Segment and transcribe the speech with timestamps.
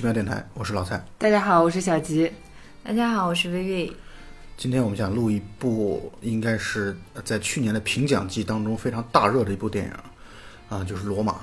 [0.00, 0.98] 是奇妙电台，我是老蔡。
[1.18, 2.32] 大家好，我是小吉。
[2.82, 3.92] 大家好，我是薇薇。
[4.56, 9.92] 今天我们想录一部，应该是在去年的评奖季当中非常大热的一部电影，
[10.70, 11.32] 啊，就是《罗马》。《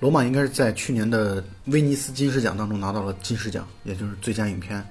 [0.00, 4.82] 罗马》应该是在去年的威尼斯金狮奖当中拿到了金狮奖，也就是最佳影片。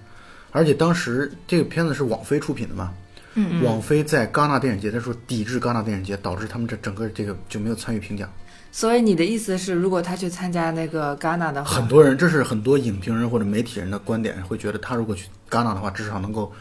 [0.51, 2.93] 而且当时这个片子是网飞出品的嘛，
[3.33, 8.31] 嗯网飞在戛纳电影节的时候抵制戛纳电影节，导致他们这整个这个就没有参与评奖。
[8.77, 16.53] 所以你的意思是，如果他去参加那个戛纳的话，很多人，这是很多影评人或者媒体人的观点，会觉得他如果去戛纳的话，至少能够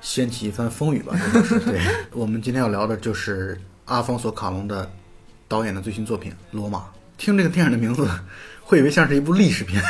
[0.00, 1.16] 掀起一番风雨吧。
[1.32, 1.80] 这就是 对。
[2.10, 4.90] 我们今天要聊的就是阿方索·卡隆的
[5.46, 6.78] 导演的最新作品《罗马》。
[7.18, 8.04] 听这个电影的名字，
[8.60, 9.80] 会以为像是一部历史片。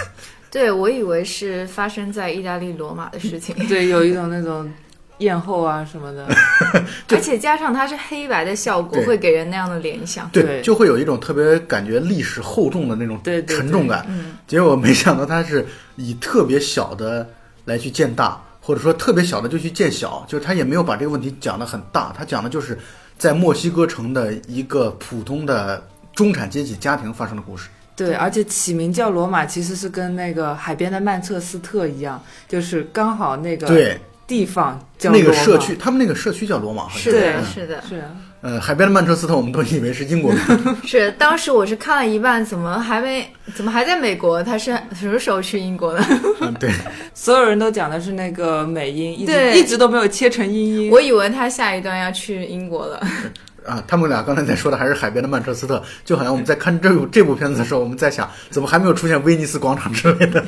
[0.51, 4.71] 对，我以为是发生在意大利罗马的事情，对，有一种那种
[5.19, 6.27] 艳后啊什么的，
[7.11, 10.29] 而且加上它是黑白的效果，会给人那样的联想。
[10.31, 14.05] 对就会有一种特别感觉历史厚重的那种沉重感。
[14.09, 15.65] 嗯，结果没想到它是
[15.97, 17.29] 以特别小的
[17.65, 22.79] 来去见大，或者说特别小的就去见小，就是他也没有把这个问题讲得很大，他讲的就是
[23.17, 25.83] 在墨西哥城的一个普通的
[26.15, 27.69] 中产阶级家庭发生的故事。
[27.97, 40.41] 对，而且起名叫罗马，其实是跟那个海边的曼彻斯特一样，就是刚好那个对，地方叫那个罗马社区，他们那个社区叫罗马，好像是的，嗯是的，是啊呃，海边的曼彻斯特，我们都以为是英国名。
[40.85, 41.11] 是。
[41.13, 44.43] 当时我是看了一半，怎么还没，怎么还在美国？
[44.43, 46.05] 他是什么时候去英国的？
[46.43, 46.71] 嗯，对，
[47.15, 50.91] 所有人都讲的是那个美音，一直对一直都没有切成英音。
[50.91, 53.01] 我以为他下一段要去英国了。
[53.65, 60.45] 啊，他们俩刚才在说的还是海边的曼彻斯特，就好像我们在看这部这部片子的时候，我们在想，怎么还没有出现威尼斯广场之类的。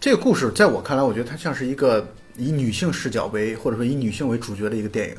[0.00, 5.16] 这个故事在我看来，我觉得它像是一个以女性视角为，或者说以女性为主角的一个电影，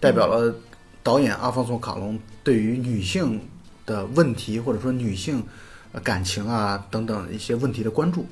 [0.00, 0.54] 代表了
[1.02, 3.40] 导演阿方索·卡隆对于女性
[3.86, 5.42] 的问题，或者说女性
[6.02, 8.26] 感情啊等等一些问题的关注。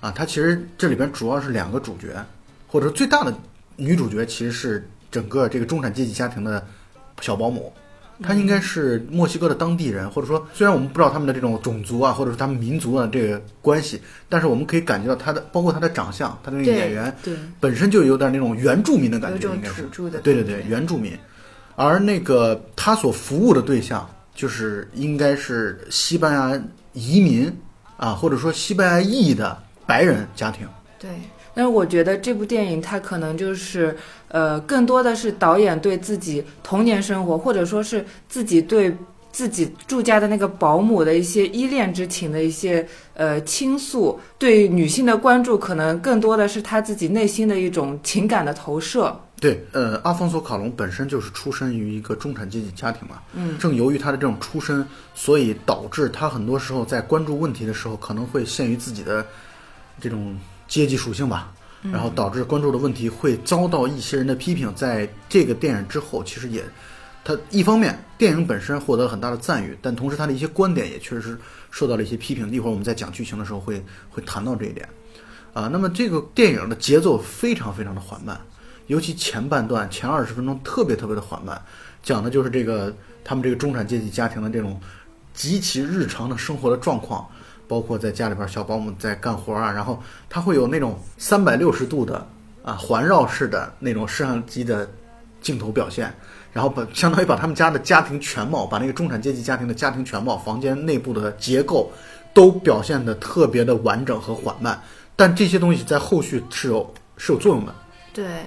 [0.00, 2.24] 啊，它其实这里边主要是两个主角，
[2.66, 3.32] 或者说最大的
[3.76, 6.66] 女主角其实是整个这个中产阶级家庭的
[7.20, 7.72] 小保姆。
[8.22, 21.12] 她应该是墨西哥的当地人，或者说虽然我们不知道他们的这种种族啊，或者说他们民族啊这个关系，但是我们可以感觉到他的，包括他的长相，他的那个演员对，本身就有点那种原住民的感觉，有种应该是土著的对对对，原住民。
[21.74, 26.62] 而那个他所服务的对象，就是应该是西班牙
[26.92, 27.50] 移民
[27.96, 29.56] 啊，或者说西班牙裔的
[29.86, 30.68] 白人家庭。
[30.98, 31.10] 对，
[31.54, 33.96] 但是我觉得这部电影它可能就是，
[34.28, 38.94] 呃，更多的是导演对自己童年生活，或者说是自己对
[39.30, 49.18] 自己住家的那个保姆的一些依恋之情的一些呃倾诉，对女性的关注，可能更多的是他自己内心的一种情感的投射。
[49.40, 59.26] 对，呃，阿方索·卡隆本身就是出身于一个中产阶级家庭嘛，嗯，正由于他的这种出身，所以导致他很多时候在关注问题的时候，可能会限于自己的
[60.00, 60.38] 这种
[60.72, 61.52] 阶级属性吧，
[61.92, 64.74] 然后导致关注的问题会遭到一些人的批评。
[64.74, 66.64] 在这个电影之后，其实也，
[67.22, 71.38] 他一方面电影本身获得了很大的赞誉，但同时他的一些观点也确实
[71.70, 72.50] 受到了一些批评。
[72.50, 74.88] 一会儿我们在讲剧情的时候会会谈到这一点。
[75.52, 78.40] 啊，那么这个电影的节奏非常非常的缓慢，
[78.86, 81.60] 尤其前半段前二十分钟特别特别的缓慢，
[82.02, 84.80] 讲的就是这个他们这个中产阶级家庭的这种
[85.34, 87.28] 极其日常的生活的状况，
[87.72, 92.28] 包括在家里边小保姆在干活啊，然后他会有那种三百六十度的
[92.62, 94.86] 啊环绕式的那种摄像机的
[95.40, 96.12] 镜头表现，
[96.52, 101.90] 然后把相当于把他们家的家庭全貌，把那个中产阶级家庭的家庭全貌、房间内部的结构
[102.34, 104.78] 都表现的特别的完整和缓慢，
[105.16, 107.74] 但这些东西在后续是有是有作用的。
[108.12, 108.44] 对，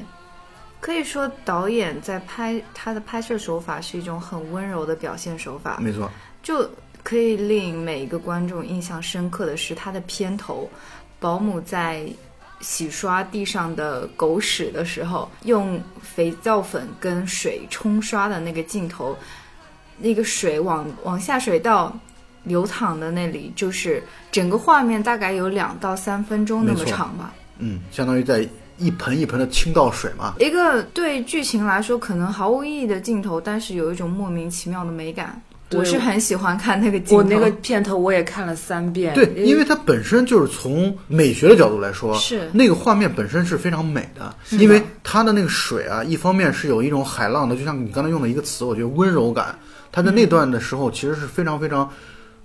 [0.79, 6.07] 可以说导演在拍他的拍摄手法是一种很温柔的表现手法，没错，
[6.43, 6.69] 就
[7.05, 10.67] 可以令每一个观众印象深刻的是它的片头，
[11.19, 12.03] 保姆在
[12.61, 19.15] 洗刷地上的狗屎的时候，用肥皂粉跟水冲刷的那个镜头，
[19.99, 21.95] 那个水往往下水道
[22.43, 27.31] 流淌的那里，就是整个画面大概有两到三分钟那么长吧。
[27.59, 28.49] 嗯，相当于在
[28.79, 30.33] 一盆一盆的倾倒水嘛。
[30.39, 35.39] 一个对剧情来说可能毫无意义的镜头，但是有一种莫名其妙的美感。
[35.75, 37.17] 对我是很喜欢看那个镜头。
[37.17, 49.57] 我那个片头我也看了三遍，对，因为它本身就是从美学的角度来说，是那个画面本身是非常美的，是的因为它的那个水啊，一方面是有一种海浪的，就像你刚才用的一个词，我觉得温柔感。
[49.91, 51.89] 它在那段的时候，其实是非常非常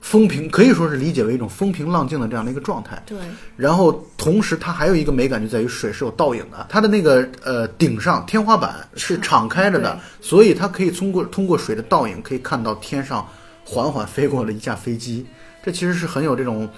[0.00, 3.00] 风平，可以说是理解为一种风平浪静的这样的一个状态。
[3.06, 3.18] 对
[3.56, 13.26] 然后同时它还有一个美感，就在于水是有倒影的，它的那个呃顶上天花板是敞开着的，所以它可以通过通过水的倒影，可以看到天上
[13.64, 15.26] 缓缓飞过了一架飞机。
[15.62, 16.68] 这其实是很有这种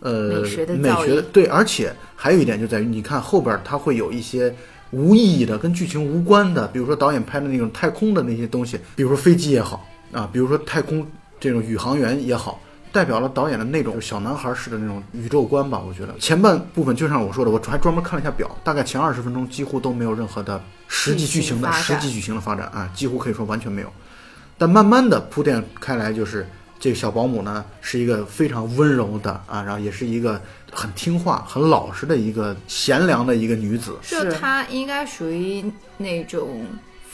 [0.00, 4.54] 呃美学的美学对，而且还有一点就在于，你看后边它会有一些
[4.92, 11.04] 无意义的、跟剧情无关的，比如说导演拍的那种太空的那些东西，比如说飞机也好啊，比如说太空
[11.40, 12.60] 这种宇航员也好。
[12.92, 23.92] 代表了导演的那种小男孩式的那种宇宙观吧，我觉得前半部分就像我说的，我还专门看了一下表，大概前二十分钟几乎都没有任何的实际剧情的实际剧情的发展啊，几乎可以说完全没有。
[24.56, 26.48] 但慢慢的铺垫开来，就是
[26.80, 30.40] 这个小保姆呢是一个非常温柔的啊，然后也是一个
[30.72, 33.96] 很听话、很老实的一个贤良的一个女子。
[34.02, 35.64] 就她应该属于
[35.96, 36.66] 那种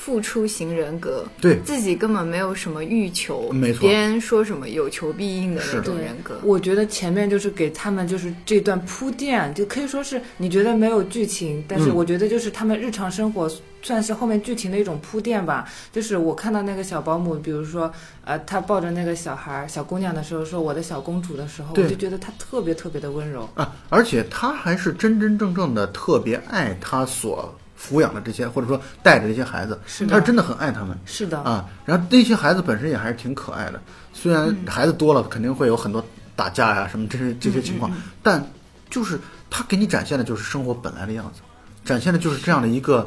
[0.05, 6.39] 付出型人格，对，自己根本没有什么欲求，没错别人说什么有求必应的那种人格。
[6.43, 15.67] 我觉得前面就是给他们就是这段铺垫，就可以说是你觉得没有剧情，但是嗯我觉得就是他们日常生活算是后面剧情的一种铺垫吧。
[15.91, 17.91] 就是我看到那个小保姆，比如说
[18.27, 23.49] 呃，她抱着那个小孩儿小姑娘的时候，说我的小公主的时候，我就觉得她特别特别的温柔。
[23.55, 27.55] 啊，而且她还是真真正正的特别爱她所
[27.85, 30.99] 抚养的这些，或者说带着这些孩子，是他是真的很爱他们。
[31.05, 31.69] 是的，啊。
[31.85, 33.81] 然后那些孩子本身也还是挺可爱的，
[34.13, 34.57] 虽然嗯。
[34.67, 36.03] 孩子多了肯定会有很多
[36.35, 37.93] 打架呀、什么这些这些情嗯况，
[38.23, 38.45] 但
[38.89, 39.19] 就是
[39.51, 41.41] 他给你展现的就是生活本来的样子，
[41.85, 43.07] 展现的就是这样的一个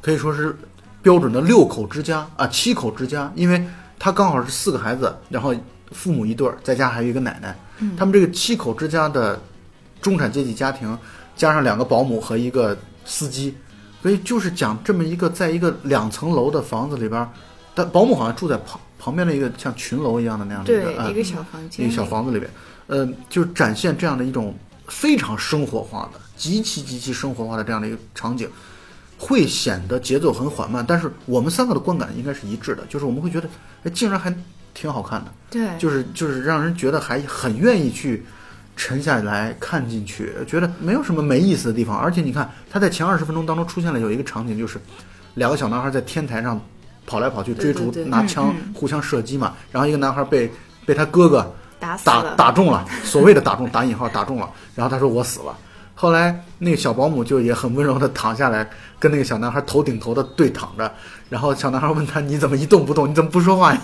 [0.00, 0.56] 可以说是
[1.02, 3.64] 标准的六口之家啊，七口之家，因为
[3.98, 5.54] 他刚好是四个孩子，然后
[5.90, 7.96] 父母一对儿，在家还有一个奶奶，嗯。
[7.96, 9.40] 他们这个七口之家的
[10.00, 10.96] 中产阶级家庭，
[11.36, 13.54] 加上两个保姆和一个司机，
[14.02, 17.28] 所以就是讲这么一个在一个两层楼的房子里边儿，
[17.74, 22.50] 但保姆好像住在旁旁边的一个像群楼一样的那样的一个，啊一个小房间，一个小房子里边，
[22.88, 24.54] 呃，就展现这样的一种
[24.88, 28.48] 非常生活化的、极其极其生活化的这样的一个场景，
[29.18, 33.48] 会显得节奏很缓慢，但是我们三个的观感应该是一致的，就是我们会觉得，
[33.84, 34.34] 哎，竟然还
[34.74, 38.24] 挺好看的，对，就是就是让人觉得还很愿意去
[38.76, 41.96] 沉下来看进去，觉得没有什么没意思的地方。
[41.96, 44.80] 而且你看，他在前二十分钟当中出现了有一个场景，就是
[45.34, 46.60] 两个小男孩在天台上
[47.06, 49.54] 跑来跑去追逐，对对对拿枪嗯互相射击嘛。
[49.70, 50.50] 然后一个男孩被
[50.86, 55.56] 被他哥哥打打打中了，所谓的打中打引号打中了，然后他说我死了。
[55.94, 60.90] 后来那个小保姆就也很温柔的躺下来，跟那个小男孩头顶头的对躺着，
[61.28, 63.80] 然后小男孩问他你怎么一动不动，你怎么不说话呀？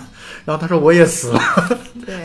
[0.49, 1.39] 然后他说我也死了，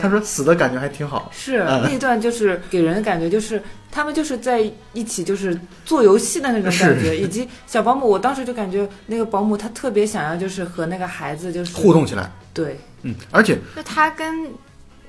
[0.01, 1.29] 他说死的感觉还挺好。
[1.31, 1.83] 是嗯。
[1.83, 3.61] 那段就是给人的感觉就是
[3.91, 5.55] 他们就是在一起就是
[5.85, 14.49] 做游戏的那种感觉，以及小保姆，我当时就感觉那个保姆她特别想要就是和那个孩子就是互动起来，对，嗯，而且就他跟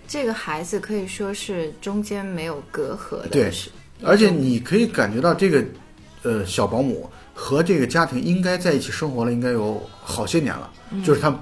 [0.06, 3.70] 这个孩子可以说是中间没有隔阂的，对是。
[4.04, 5.64] 而且你可以感觉到这个，
[6.22, 10.70] 呃，小保姆和这个家庭应该在一起生活了，应该有好些年了，
[11.02, 11.34] 就是他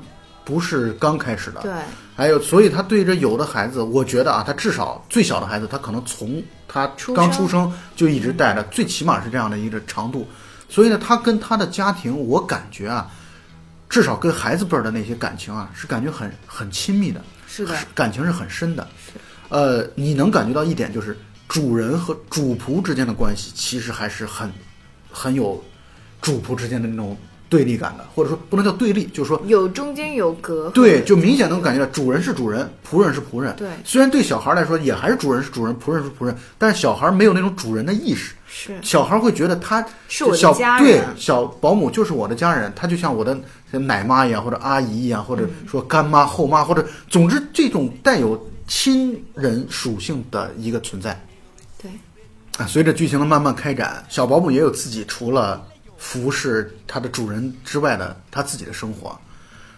[0.44, 1.72] 不是刚开始的，对，
[2.14, 10.28] 还有，所以他对着有的孩子，我觉得啊，他至少最小的孩子，他可能从他刚出生就一直带着，最起码是这样的一个长度。
[10.68, 13.10] 所以呢，他跟他的家庭，我感觉啊，
[13.88, 18.86] 至少跟孩子辈儿的那些感情啊，是感觉很很亲密的，是的，感情是很深的。
[19.48, 21.16] 呃，你能感觉到一点，就是
[21.48, 24.50] 主人和主仆之间的关系，其实还是很
[25.10, 25.62] 很有
[26.20, 27.16] 主仆之间的那种
[27.54, 33.54] 对立感的，或者说不能叫对立，就是说有中间有隔，对，就明显能感觉到主人是主人，仆人是仆人。
[33.54, 33.68] 对。
[33.84, 38.34] 虽然对小孩来说也还是主人是主人，仆人是仆人，但是小孩没有那种主人的意识。
[38.48, 38.76] 是。
[38.82, 43.38] 小孩会觉得他是我的小家对人小保姆就是我的家人，他就像我的
[43.70, 51.24] 奶妈一样，或者阿姨一样，或者嗯说干妈、后妈，或者总之这种带有亲人属性的一个存在。
[51.80, 51.88] 对，
[52.58, 55.64] 啊，随着剧情的慢慢开展，小保姆也有自己除了
[56.04, 59.18] 服侍他的主人之外的他自己的生活。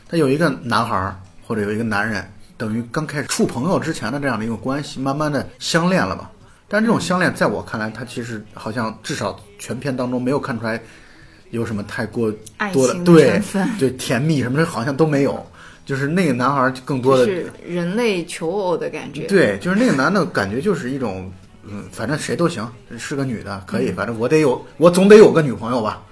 [0.08, 1.16] 他有一个男孩儿
[1.46, 6.28] 或者有一个男人，等于刚开始处朋友之前的这样的一个关系，慢慢的相恋了吧。
[6.68, 10.82] 但是这种相恋，在我看来，他其实好像至少全片当中没有看出来
[11.50, 12.30] 有什么太过
[12.72, 13.40] 多的的对，
[13.78, 15.46] 对甜蜜什么的，好像都没有。
[15.84, 21.30] 就是那个男孩儿更多的是人类求偶的感觉，对，就是那个男的感觉就是一种，
[21.62, 22.68] 嗯，反正谁都行，
[22.98, 26.02] 是个女的可以，反正我得有，我总得有个女朋友吧，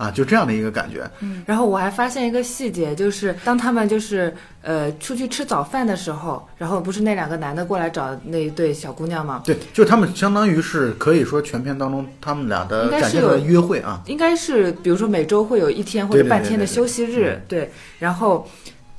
[0.00, 1.08] 啊，就这样的一个感觉。
[1.20, 9.42] 嗯然后我还发现一个细节，就是当他们就是呃出去吃早饭的时候，然后不是那两个男的过来找那一对小姑娘吗？
[9.44, 17.70] 对，就他们相当于是可以说全片当中他们俩的应该是展现的有约会啊，应该是比如说每周会有一天或者半天的休息日，对。
[17.98, 18.48] 然后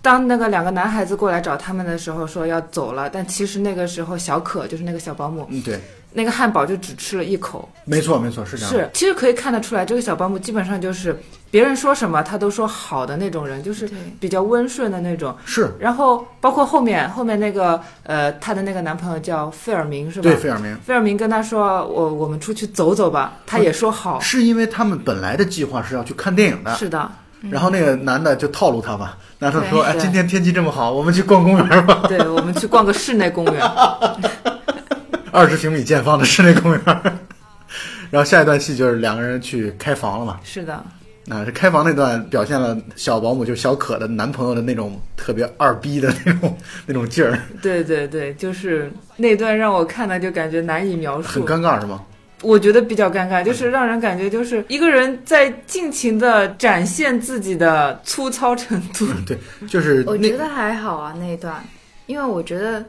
[0.01, 5.79] 当那个两个男孩子过来找他们的时候，说要走了，但其实那个时候小可就是那个小保姆，嗯，对，
[6.13, 7.69] 那个汉堡就只吃了一口。
[7.85, 8.71] 没错没错，是这样。
[8.71, 11.15] 是，其实可以看得出来，这个小保姆基本上就是
[11.51, 13.87] 别人说什么他都说好的那种人，就是
[14.19, 15.35] 比较温顺的那种。
[15.45, 20.23] 是然后包括后面后面那个呃，她的那个男朋友叫费尔明是吧？
[20.23, 24.19] 对费尔明，费尔明跟他说：“我我们出去走走吧。”他也说好。
[24.19, 27.11] 是因为他们本来的计划是要去看电影的，是的，
[27.49, 33.61] 然后那个男的就套路他嘛，男的说：“哎，今天天气这么好，我们去逛公园吧， 对，我们去逛个室内公园。
[35.31, 36.81] 二十平米见方的室内公园。
[38.11, 40.39] ”然后下一段戏就是两个人去开房了嘛。
[40.43, 40.73] 是的，
[41.29, 51.43] 啊，这开房那段表现了小保姆就是小可的男朋友的那种特别二逼的那种那种劲儿，对对对，就是那段让我看的就感觉难以描述很。
[51.43, 52.01] 尴尬是吗？
[52.41, 59.05] 我觉得比较尴尬，就是让人感觉就是一个人在尽情的展现自己的粗糙程度。
[59.09, 61.63] 嗯，对，就是我觉得还好啊那一段，
[62.07, 62.83] 因为我觉得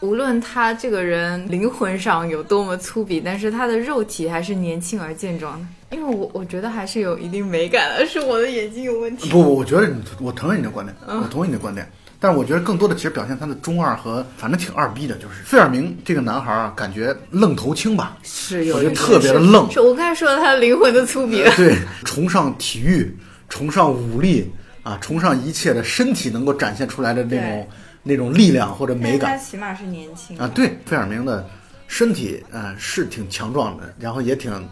[0.00, 5.66] 无论他这个人灵魂上有多么粗鄙，但是他的肉体还是年轻而健壮的。
[5.96, 9.30] 因为我我觉得还是有一定美感的，是我的眼睛有问题。
[9.30, 11.88] 不不，我觉得你，我同意你的观点，我同意你的观点。
[12.18, 18.84] 但是我觉得更多的其实表现他的中二和反正挺二逼的，就是费尔明这个男孩啊，感觉愣头青吧，是有一点。
[18.84, 21.52] 我觉得特别的愣，是我刚才说了他的灵魂的粗鄙了。
[21.56, 23.14] 对，崇尚体育，
[23.48, 24.50] 崇尚武力
[24.82, 27.68] 啊，崇尚一切的身体能够展现出来的那种
[28.02, 29.38] 那种力量或者美感。
[29.38, 30.50] 起码是年轻啊。
[30.54, 31.46] 对，费尔明的
[31.86, 34.68] 身体嗯、呃是挺强壮的，然后也挺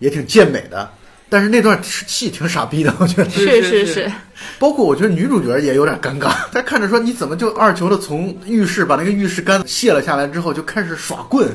[0.00, 0.90] 也挺健美的，
[1.28, 3.30] 但是那段戏挺傻逼的， 我觉得。
[3.30, 4.12] 是是是是，
[4.58, 11.48] 包括我觉得女主角也有点尴尬，她看着说你怎么就二球的从浴室把那个浴室杆卸了下来之后就开始耍棍，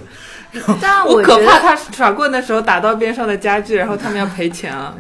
[0.81, 4.95] 但我觉得可怕他 耍棍的时候打到边上的家具，然后他们要赔钱啊。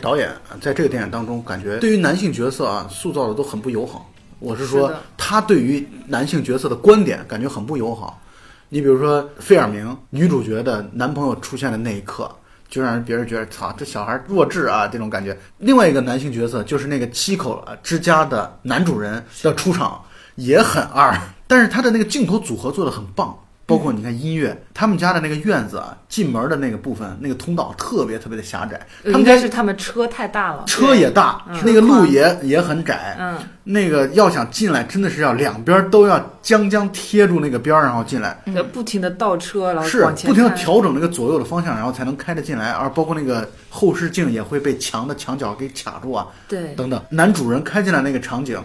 [0.00, 0.30] 导演
[0.60, 4.10] 在这个电影当中，感觉对于男性角色啊塑造的都很不友好。
[4.40, 8.22] 我是说是，他对于男性角色的观点感觉很不友好。
[8.68, 12.30] 你比如说费尔明女主角的男朋友出现的那一刻，
[12.68, 15.36] 就让人别人觉得操，这小孩弱智啊这种感觉。
[15.58, 20.02] 另外一个男性角色就是那个七口之家的男主人的出场
[20.36, 23.36] 也很二，但是他的那个镜头组合做的很棒。
[23.68, 28.80] 包括你看音乐，他们家的那个院子啊，进门的那个部分，那个通道特别特别的狭窄。
[29.04, 46.98] 他们家应该是他们车太大了，车也大，嗯那个路也也很窄，嗯，那个要想进来，真的是要两边都要将将贴住那个边儿，然后进来，就不停的倒车，然后是不停的调整那个左右的方向，然后才能开得进来，而包括那个后视镜也会被墙的墙角给卡住啊，对等等。
[47.10, 48.58] 男主人开进来那个场景，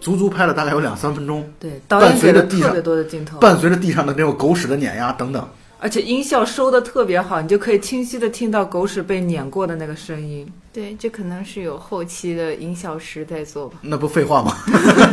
[0.00, 5.48] 足足拍了大概有两三分钟，对，导演伴随给了着特别多的镜头，伴随着地上的那种狗屎的碾压等等。
[5.78, 10.46] 而且音效收的特别好，你就可以清晰的听到狗屎被碾过的那个声音。
[10.72, 13.78] 对，这可能是有后期的音效师在做吧。
[13.82, 14.54] 那不废话吗？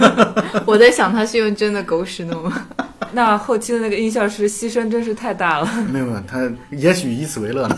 [0.66, 2.66] 我在想他是用真的狗屎弄吗？
[3.12, 5.70] 那后期的那个音效师牺牲真是太大了。
[5.92, 7.78] 没有没有，他也许以此为乐呢。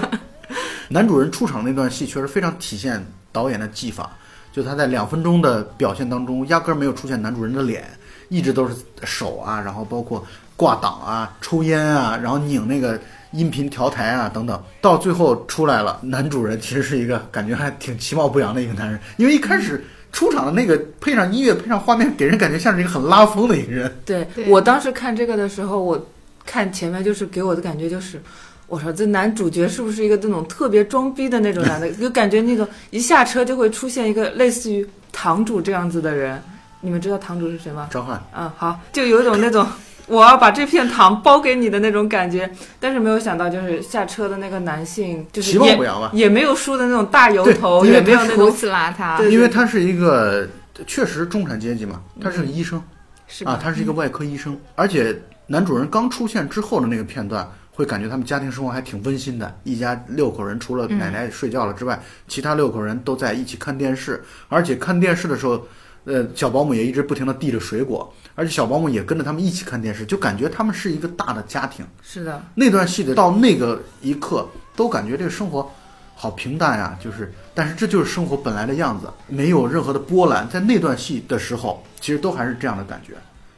[0.88, 4.10] 男主人出场那段戏确实非常体现导演的技法，
[4.56, 7.84] 就他在两分钟的表现当中，压根儿没有出现男主人的脸，
[8.30, 12.98] 一直都是手啊，然后包括挂档啊、抽烟啊，然后拧那个
[13.32, 23.94] 音频调台啊等等，到最后出来了，男主人其实是一个感觉还挺其貌不扬的一个男人，因为一开始出场的那个配上音乐、配上画面，给人感觉像是一个很拉风的一个人。
[24.06, 24.48] 对对。
[24.48, 26.02] 我当时看这个的时候，我
[26.46, 28.22] 看前面就是给我的感觉就是，
[28.66, 31.90] 我说这男主角是不是一个那种特别装逼的那种男的？
[31.94, 36.42] 就感觉那种一下车就会出现一个类似于堂主这样子的人。
[36.80, 37.88] 你们知道堂主是谁吗？
[37.90, 39.66] 张翰，嗯，好，就有一种那种
[40.06, 42.48] 我要把这片糖包给你的那种感觉。
[42.78, 46.10] 但是没有想到，就是下车的那个男性，就是其貌也不扬吧？
[46.12, 50.46] 也没有梳的那种大油头，也没有那胡种子邋遢，对因为他是一个
[50.86, 52.82] 确实中产阶级嘛，他是个医生。
[53.28, 53.52] 是吧？
[53.52, 57.44] 啊，他是一个外科医生，而且男主人刚出现之后的那个片段，
[57.76, 59.54] 会感觉他们家庭生活还挺温馨的。
[59.62, 65.62] 一家六口人，除了奶奶睡觉了之外，其他六口人都在一起看电视，而且看电视的时候，
[66.04, 71.84] 呃，小保姆也一直不停的递着水果，而且小保姆也跟着他们一起看电视，就感觉他们是一个大的家庭。
[72.02, 75.70] 是的，那段戏的到那个一刻，都感觉这个生活
[76.14, 80.48] 好平淡呀，就是，但是这就是生活本来的样子，没有任何的波澜。
[80.48, 83.12] 在那段戏的时候，其实都还是这样的感觉，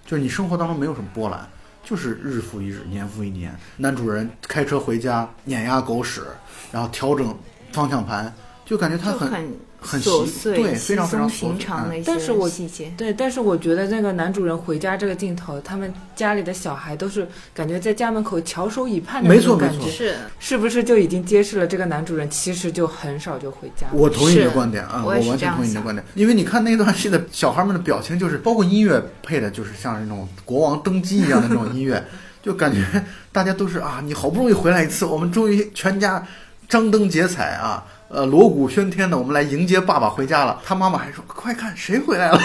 [0.05, 1.49] 就是你生活当中没有什么波澜，
[1.89, 3.57] 就是日复一日，年复一年。
[3.79, 6.23] 男主人开车回家，碾压狗屎，
[6.71, 7.35] 然后调整
[7.73, 8.31] 方向盘，
[8.69, 12.93] 就感觉他很很很琐碎、对，非常非常平常的一些但是我细节。
[12.99, 23.87] 对，但是我觉得那个男主人回家这个镜头，他们家里的小孩都是感觉在家门口翘首以盼的没那种错没错感觉，是，是不是就已经揭示了这个男主人其实就很少就回家？
[23.93, 32.05] 我同意你的观点啊，我完全同意你的观点，因为你看那段戏的小孩们的表情，就是包括音乐配的，就是像那种国王登基一样的那种音乐，
[32.43, 32.85] 就感觉
[33.33, 36.23] 大家都是啊，你好不容易回来一次，我们终于全家
[36.69, 40.61] 张灯结彩啊，呃，锣鼓喧天的，我们来迎接爸爸回家了。
[40.65, 42.39] 他妈妈还说：“快看，谁回来了？”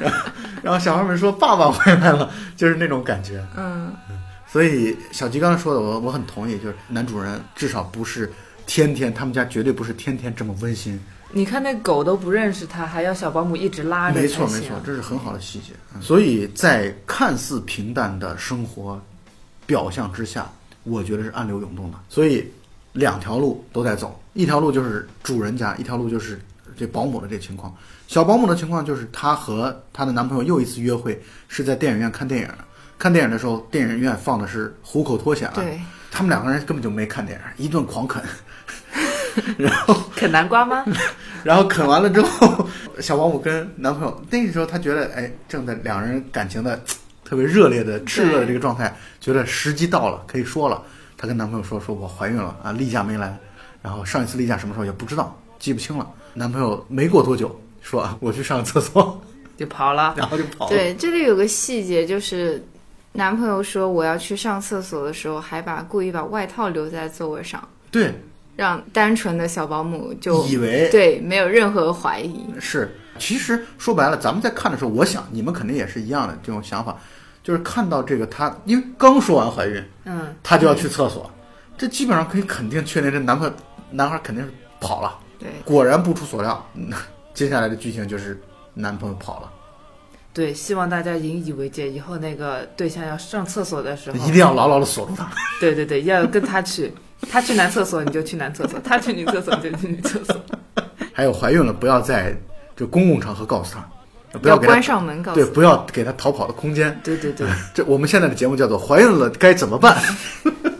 [0.00, 0.30] 然后，
[0.62, 3.44] 然后小孩们说：“爸爸回来了。”就是那种感觉。
[3.56, 3.94] 嗯，
[4.46, 8.32] 所以小吉刚才说的，我我很同意，就是男主人至少不是
[8.66, 11.00] 天天，他们家绝对不是天天这么温馨。
[11.30, 15.72] 你看那狗都不认识他，还要小保姆一直拉着没错没错，这是很好的细节。
[15.94, 19.00] 嗯所以在看似平淡的生活
[19.66, 20.48] 表象之下，
[20.84, 21.98] 我觉得是暗流涌动的。
[22.08, 22.48] 所以
[22.94, 26.40] 两条路都在走，一条路就是主人家，一条路就是
[26.76, 27.74] 这保姆的这情况。
[28.06, 32.58] 小保姆的情况就是她和她的男朋友又一次约会，是在电影院看电影的。
[32.96, 38.22] 看电影的时候，电影院放的是虎口脱险啊，对，他们两个人根本就没看电影，一顿狂啃。
[39.58, 40.84] 然后啃南瓜吗？
[41.42, 42.68] 然后啃完了之后，
[43.00, 46.80] 小保姆跟男朋友那个时候，她觉得哎，正在两人感情的
[47.24, 50.80] 特别热烈的炽热的这个状态，觉得时机到了，可以说了。
[51.24, 53.34] 她跟男朋友说：“说我怀孕了啊，例假没来。
[53.80, 59.18] 然后上一次例假什么时候也不知道，记不清了。”男朋友没过多久说：“啊，我去上个厕所。
[59.56, 60.70] 就跑了 ”。然后就跑了。
[60.70, 62.62] 对，这里有个细节就是。
[63.16, 68.12] 男朋友说我要去上厕所的时候，还把故意把外套留在座位上，对，
[68.56, 72.52] 让单纯的小保姆就以为对没有任何怀疑。
[72.58, 76.96] 是，其实说白了，咱们在看的时候，我想你们肯定也是一样的这种想法，
[77.44, 81.30] 就是看到这个她，因为刚说完怀孕，嗯，她就要去厕所，
[81.78, 83.54] 这基本上可以肯定确定，这男朋友
[83.90, 85.18] 男孩肯定是跑了。
[85.38, 86.90] 对，果然不出所料，嗯
[87.34, 88.40] 接下来的剧情就是
[88.72, 89.52] 男朋友跑了，
[90.32, 95.28] 对，希望大家引以为戒，以后那个对象要上厕所的时候，一定要牢牢的锁住他。
[95.60, 96.92] 对对对，要跟他去，
[97.30, 100.40] 他去男厕所你就去男厕所，他去女厕所你就去女厕所。
[101.12, 102.34] 还有怀孕了，不要在
[102.76, 103.88] 就公共场合告诉他，
[104.38, 106.98] 不给他要关上门告诉对，不要给他逃跑的空间。
[107.02, 109.96] 对对对， 这我们现在的节目叫做“怀孕了该怎么办”，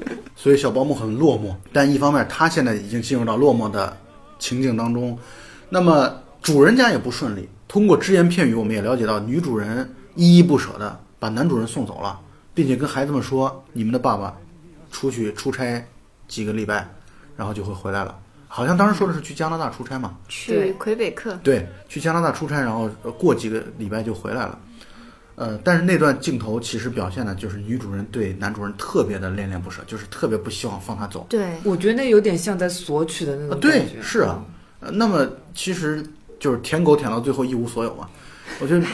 [0.37, 3.97] 所以小保姆很落寞，但一方面她现在已经进入到落寞的
[4.38, 5.19] 情境当中，
[5.69, 6.12] 那么
[6.43, 7.49] 主人家也不顺利。
[7.67, 12.21] 通过只言片语，我们也了解到女主人依依不舍的把男主人送走了，
[12.53, 14.37] 并且跟孩子们说：“你们的爸爸
[14.93, 15.85] 出去出差
[16.29, 16.88] 几个礼拜，
[17.37, 18.17] 然后就会回来了。”
[18.57, 24.57] 好像当时说的是去加拿大出差嘛，去魁北克，对，去加拿大出差，然后呃过几个礼拜就回来了。
[25.35, 31.27] 呃，但是那段镜头其实表现的就是女主人对男主人特别的恋恋不舍，就是特别不希望放他走。
[31.29, 34.40] 对，我觉得那有点像在索取的那啊，种对。，是啊。
[34.79, 36.07] 呃，那么其实
[36.38, 38.09] 就是舔狗舔到最后一无所有嘛。
[38.62, 38.87] 我觉得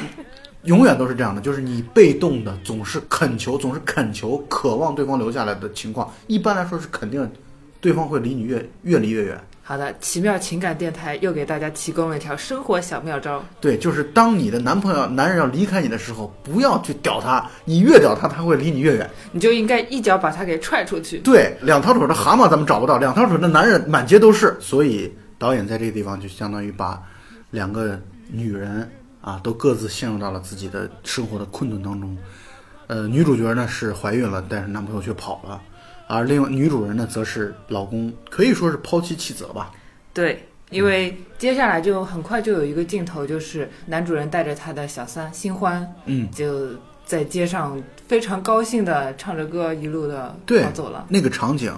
[0.63, 7.31] 永远都是这样的，就是你被动的总是恳求，总是恳求，渴望对方留下来的情况，一般来说是肯定
[7.79, 9.39] 对方会离你越越离越远。
[9.63, 13.41] 好的，奇妙情感电台又给大家提供了一条生活小妙招。
[13.61, 19.09] 对，就是当你的男朋友、男人要离开你的时候，不要去屌他，你越屌他，他会离你越远。
[19.31, 21.19] 你就应该一脚把他给踹出去。
[21.19, 24.57] 对，两条腿的蛤蟆咱们找不到，两条腿的男人满街都是。
[24.59, 27.01] 所以导演在这个地方就相当于把
[27.51, 27.97] 两个
[28.29, 32.19] 女人啊都各自陷入到了自己的生活的困顿当中。
[32.89, 35.63] 呃，女主角呢是怀孕了，但是男朋友却跑了，
[36.13, 39.71] 而另外女主人呢则是老公可以说是抛妻弃子了吧？
[40.13, 46.71] 对，因为接下来就很快就有一个镜头，就是男主人带着他的小三新欢，嗯，就
[47.07, 51.07] 在街上非常高兴的唱着歌，一路的对跑走了。
[51.09, 51.73] 那个场景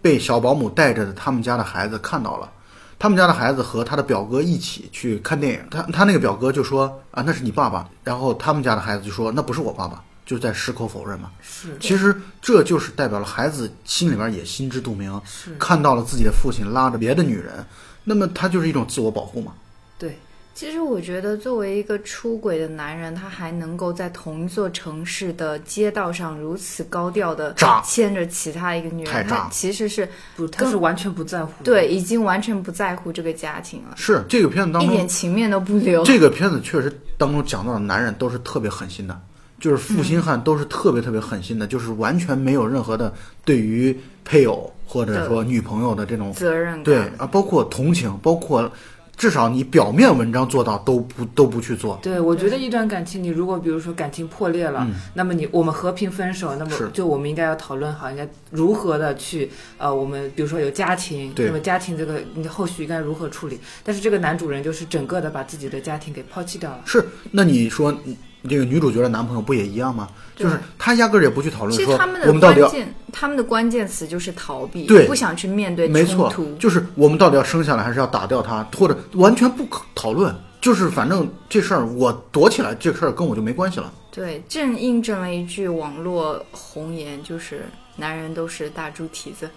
[0.00, 2.50] 被小保姆带着他们家的孩子看到了。
[2.98, 11.30] 他们家的孩子和他的表哥一起去看电影，他他那个表哥就说啊那是你爸爸，然后他们家的孩子就说那不是我爸爸，就在矢口否认嘛。
[11.42, 17.64] 是其实这就是代表了孩子心里边也心知肚明，是，看到了自己的父亲拉着别的女人，
[18.04, 19.52] 那么他就是一种自我保护嘛。
[19.98, 20.18] 对，
[20.54, 31.52] 其实我觉得，作为一个出轨的男人，他还能够在同一座城市的街道上如此高调的渣牵着其他一个女人，太渣他其实是不，他是完全不在乎。
[31.62, 36.04] 对已经完全不在乎这个家庭了，是这个片子当中一点，情面都不留。
[36.04, 39.20] 这个片子确实当中讲到的男人都是特别狠心的，
[39.64, 43.10] 就是负心汉都是特别特别狠心的，就是完全没有任何的
[43.46, 48.70] 对于配偶或者说女朋友的这种责任感，对啊，包括同情，包括
[49.16, 51.98] 至少你表面文章做到都不都不去做。
[52.02, 63.58] 对，我觉得一段感情，你如果比如说感情破裂了，嗯那么你我们和平分手，那么就我们应该要讨论好，应该如何的去呃，我们比如说有家庭，那么家庭这个你后续应该如何处理？
[63.82, 66.82] 但是这个男主人就是整个的把自己的家庭给抛弃掉了。
[66.84, 68.14] 是，那你说嗯
[68.48, 70.08] 这个女主角的男朋友不也一样吗？
[70.36, 76.34] 就是他压根儿也不去讨论说其实他们的我们到底要关键，他们的关键词就是逃避，对不想去面对没错。
[76.58, 83.92] 就是我们到底要生下来还是要打掉他，或者完全不可讨论，就是反正这事儿我躲起来，这事儿跟我就没关系了。
[84.10, 87.64] 对，正印证了一句网络红言，就是
[87.96, 89.48] 男人都是大猪蹄子。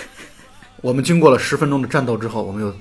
[0.82, 2.74] 我们经过了十分钟的战斗之后，我们又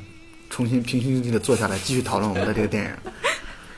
[0.49, 3.11] 重新平心静气的坐下来继续讨论我们的这个电影。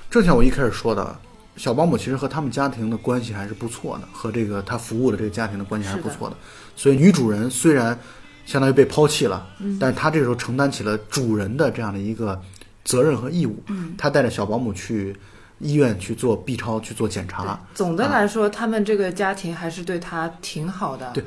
[0.10, 1.16] 正像我一开始说的，
[1.56, 6.36] 小保姆其实和他们家庭的关系还是不错的，和这个他服务的这个家庭的关系还是不错的。
[6.76, 7.98] 所以女主人虽然
[8.46, 9.48] 相当于被抛弃了，
[9.80, 12.42] 但是她这时候承担起了主人的这样的一个
[12.84, 13.64] 责任和义务。
[13.68, 15.16] 嗯她带着小保姆去
[15.60, 21.12] 医院去做 B 超去做检查，总的来说，他们这个家庭还是对她挺好的。
[21.14, 21.24] 对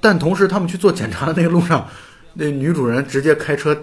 [0.00, 1.88] 但同时他们去做检查的那个路上，
[2.34, 3.74] 那女主人直接开车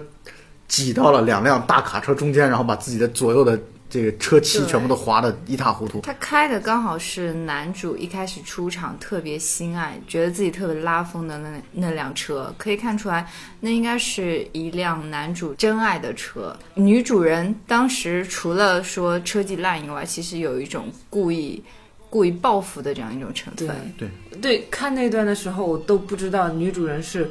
[0.68, 3.60] 挤到了两辆大卡车中间，然后把自己的左右的
[3.92, 6.00] 这个车漆全部都划得一塌糊涂。
[6.00, 16.56] 他开的刚好是男主一开始出场特别心爱，觉得自己特别拉风的那那辆车，可以看出来，那应该是一辆男主真爱的车。
[16.72, 21.62] 女主人当时除了说车技烂以外，其实有一种故意
[22.08, 23.76] 故意报复的这样一种成对分。
[23.98, 24.08] 对
[24.40, 27.30] 对，看那段的时候，我都不知道女主人是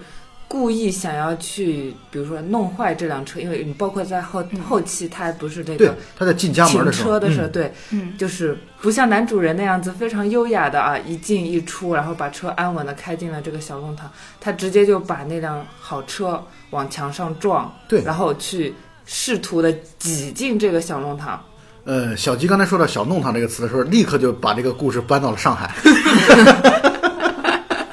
[0.51, 7.51] 故意想要去，比如说弄坏这辆车，因为你包括在后、后期，他还不是这对个，他在进家门的时候，车的时候，嗯。
[7.53, 14.11] 对，嗯，就是不像男主人那样子非常优雅的啊，一进一出，然后把车安稳的开进了这个小弄堂，
[14.41, 18.01] 他直接就把那辆好车往墙上撞，对。
[18.03, 21.41] 然后去试图的挤进这个小弄堂。
[21.85, 25.73] 呃，小吉刚才说到“小弄堂”这个词的时候，立刻就把这个故事搬到了上海。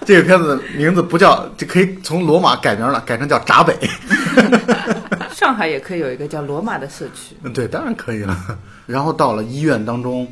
[0.08, 3.76] 这个片子的名字不叫，就可以从罗马改名了，改成叫闸北。
[5.36, 7.36] 上海也可以有一个叫罗马的社区。
[7.42, 8.58] 嗯，对，当然可以了。
[8.86, 10.26] 然后到了医院当中，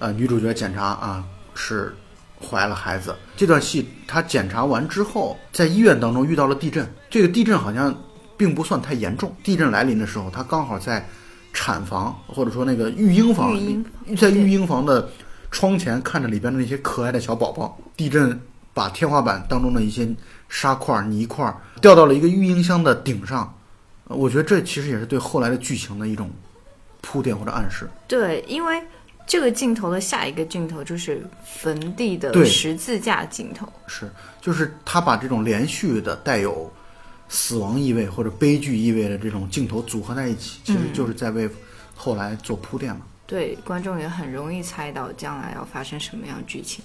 [0.00, 1.22] 呃，女主角检查啊
[1.54, 1.94] 是
[2.44, 3.14] 怀了孩子。
[3.36, 6.84] 这段戏她检查完之后，在医院当中遇到了地震。
[7.08, 7.96] 这个地震好像
[8.36, 9.32] 并不算太严重。
[9.44, 11.08] 地震来临的时候，她刚好在
[11.52, 15.08] 产房或者说那个育婴房，育婴在育婴房的
[15.52, 17.78] 窗前看着里边的那些可爱的小宝宝。
[17.96, 18.40] 地震
[18.72, 20.08] 把天花板当中的一些
[20.48, 23.54] 沙块、泥块掉到了一个育婴箱的顶上。
[24.08, 26.28] 呃我觉得这其实也是对后来的剧情的一种
[27.00, 27.88] 铺垫或者暗示。
[28.08, 28.82] 对，因为
[29.24, 33.68] 这个镜头的下一个镜头就是坟地的十字架镜头。
[33.86, 36.68] 是，就是他把这种连续的带有
[37.28, 41.48] 死亡意味或者悲剧意味的这种镜头组合在一起，其实就是在为
[41.94, 43.02] 后来做铺垫嘛。
[43.28, 46.84] 对，观众也很容易猜到将来要发生什么样的剧情。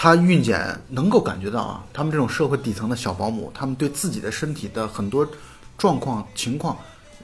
[0.00, 5.28] 他孕检能够感觉到啊，他们这种社会底层的小保姆，他们对自己的身体的很多
[5.76, 6.78] 状况情况，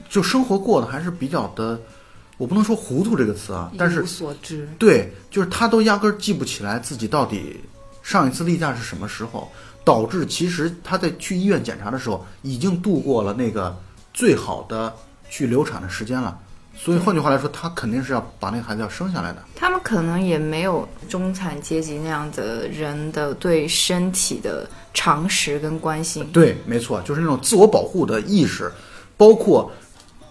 [0.09, 1.79] 就生活过得还是比较的，
[2.35, 4.67] 我不能说糊涂这个词啊，但是所知。
[4.77, 7.61] 对，就是他都压根儿记不起来自己到底
[8.03, 9.49] 上一次例假是什么时候，
[9.85, 13.73] 导致其实他在去医院检查的时候已经度过了那个
[14.13, 14.93] 最好的
[15.29, 16.37] 去流产的时间了。
[16.77, 19.41] 所以换句话来说，他肯定是要把那个孩子要生下来的。
[19.55, 26.27] 他们可能也没有中产阶级那样的人的对身体的常识跟关心。
[26.31, 28.71] 对，没错，就是那种自我保护的意识，
[29.17, 29.71] 包括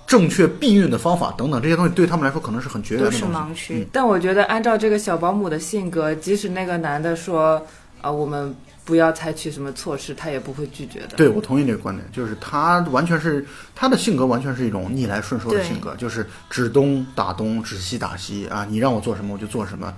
[0.07, 3.37] 正确避孕的方法等等这些东西，对他们来说可能是很绝缘都是的东西。
[3.37, 7.61] 盲区，但我觉得按照这个小保姆的性格，即使那个男的说
[8.01, 8.55] 啊、我们
[8.85, 11.17] 不要采取什么措施，他也不会拒绝的。
[11.17, 13.45] 对，我同意这个观点，就是他完全是
[13.75, 19.95] 他的性格，完全是一种逆来顺受的性格，就是指东打东，指西打西啊，你让我做什么我就做什么。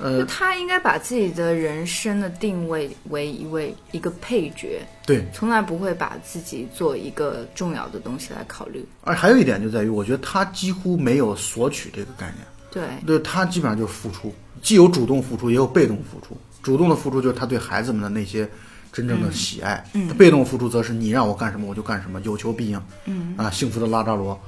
[0.00, 8.84] 呃，他应该把自己的人生的定位为一位一个配角，对，从来不会把自己做一个重要的东西来考虑。
[9.02, 16.36] 而还有一点就在于，我觉得他几乎没有索取这个概念，对，对他基本上就是付出，既有主动付出，也有被动付出。
[16.64, 18.48] 主动的付出就是他对孩子们的那些
[18.90, 22.82] 真正的喜爱，嗯被动付出则是你让我干什么我就干什么，有求必应。
[23.04, 24.40] 嗯啊，幸福的拉扎罗。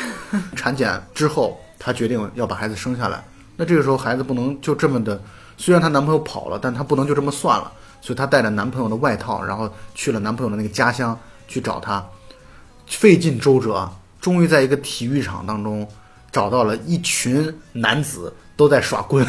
[0.56, 3.22] 产检之后，她决定要把孩子生下来。
[3.56, 5.22] 那这个时候，孩子不能就这么的，
[5.56, 7.70] 虽然她男朋友跑了，但她不能就这么算了。
[8.00, 12.04] 所以她带着男朋友的外套，然后去了男朋友的那个家乡去找他，
[12.86, 13.88] 费尽周折，
[14.20, 15.86] 终于在一个体育场当中
[16.32, 19.24] 找到了一群男子都在耍棍。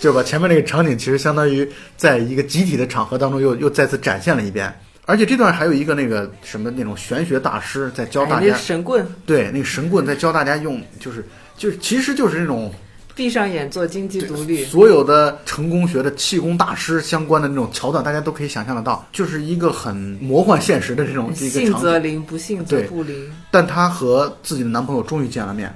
[0.00, 4.74] 就把前面那个场景，其实相当于在一个集体的场合当中又又再次展现了一遍。
[5.06, 11.24] 而且这段还有一个那个什么那种玄学大师在教大家，神棍，对，那个神棍在教大家用，就是
[11.56, 12.72] 就是其实就是那种
[13.14, 14.64] 闭上眼做经济独立。
[14.64, 21.80] 所有的成功学的气功大师相关的那种桥段，大家都可以想象得到，就是一个很魔幻现实的这种一个信场景。
[21.80, 23.30] 则灵，不信则对不灵。
[23.50, 25.74] 但她和自己的男朋友终于见了面，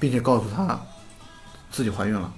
[0.00, 0.78] 并且告诉她
[1.70, 2.32] 自己怀孕了，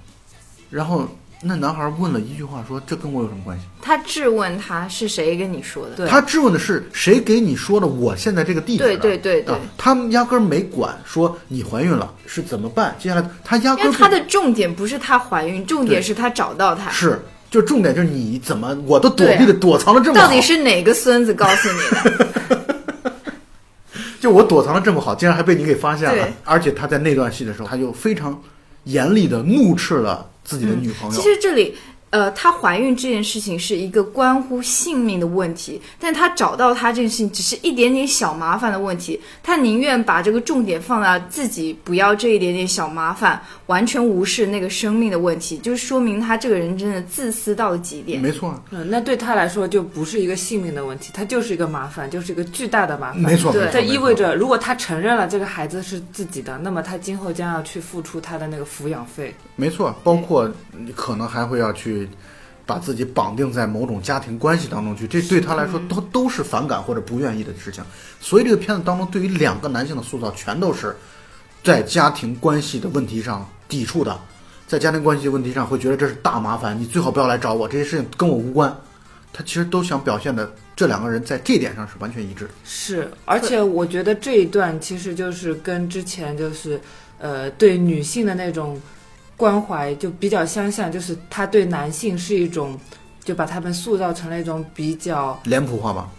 [0.69, 1.09] 然后
[1.47, 5.95] 那男孩问了一句话说：“这跟我有什么关系他质问他是谁跟你说的？
[5.95, 8.83] 对他质问的是谁给你说的我现在这个地址？
[8.83, 16.89] 对对对对啊，他们压根儿没管说你怀孕了是怎么办，接下来他压根儿不因为他的重点不是她怀孕，重点是他找到他。
[16.89, 21.77] 是就重点就是你怎么我都躲避对的躲藏了这么好，到底是哪个孙子告诉你
[22.19, 22.27] 的？
[24.19, 26.27] 就我躲藏的这么好，竟然还被你给发现了。
[26.43, 28.41] 而且他在那段戏的时候，他就非常
[28.85, 31.15] 严厉的怒斥了自己的女朋友。
[31.15, 31.75] 其实这里，
[32.15, 48.21] 呃，她怀孕这件事情是一个关乎性命的问题，但她找到她这件事情只是一点点小麻烦的问题，她宁愿把这个重点放在自己不要这一点点小麻烦，完全无视那个生命的问题，就是说明她这个人真的自私到了极点。
[48.21, 53.21] 没错，嗯，那对她来说就不是一个性命的问题，她就是一个麻烦，就是一个巨大的麻烦。
[53.21, 59.35] 没错，对这意味着，如果她承认了这个孩子是自己的，那么她今后将要去付出她的那个抚养费。
[59.55, 62.09] 没错，包括你可能还会要去
[62.65, 67.83] 把自己绑定在某种家庭关系当中去，这对他来说都都是反感或者不愿意的事情。
[68.19, 70.95] 所以这个片子当中对于两个男性的塑造，全都是
[71.63, 74.19] 在家庭关系的问题上抵触的，
[74.67, 78.75] 在家庭关系问题上会觉得这是大麻烦，你最好不要来找我，这些事情跟我无关。
[79.31, 82.51] 他其实都想表现的这两个人在这点上是完全一致的。
[82.63, 86.79] 是，而且我觉得这一段其实就是跟之前就是，
[87.19, 88.81] 呃，对女性的那种
[89.37, 92.79] 关怀就比较相像，就是他对男性是一种，
[93.23, 96.09] 就把他们塑造成了一种比较脸谱化吧？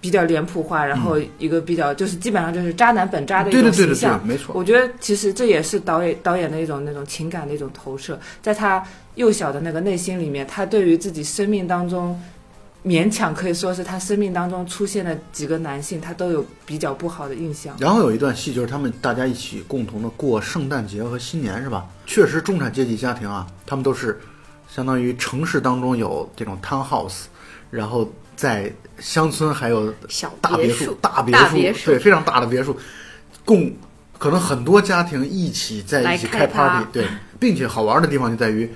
[0.00, 4.54] 比较脸谱化，然后一个比较就是基本上就是渣男本渣的一对对对对对种形象。，没错。
[4.54, 8.82] 我觉得其实这也是导演导演的一种那种情感的一种投射，在他
[9.16, 12.18] 幼小的那个内心里面，他对于自己生命当中
[12.84, 17.76] 勉强可以说是他生命当中出现的几个男性，他都有比较不好的印象。
[17.78, 21.86] 然后有一段戏就是他们大家一起共同的过圣诞节和新年，是吧？
[22.06, 24.18] 确实，中产阶级家庭啊，他们都是
[24.68, 27.24] 相当于城市当中有这种 townhouse，
[27.70, 32.74] 然后在乡村还有小大别墅，大别墅，别墅对，非常大的别墅，
[33.44, 33.70] 共
[34.18, 37.06] 可能很多家庭一起在一起开 party，对，
[37.38, 38.70] 并且好玩的地方就在于，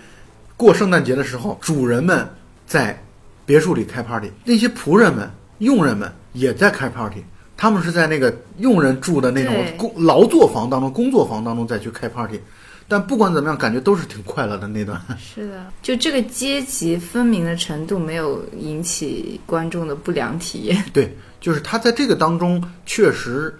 [0.56, 2.28] 过圣诞节的时候，主人们
[2.66, 3.02] 在
[3.46, 7.22] 别墅里开 party，那些仆人们、佣人们也在开 party。
[7.56, 12.40] 他们是在那个佣人住的那种工劳作房当中、工作房当中再去开 party，
[12.88, 15.00] 但不管怎么样，感觉都是挺快乐的那段。
[15.16, 20.84] 是的，就这个阶级分明的程度没有引起观众的不良体验。
[20.92, 23.54] 对，就是他在这个当中确实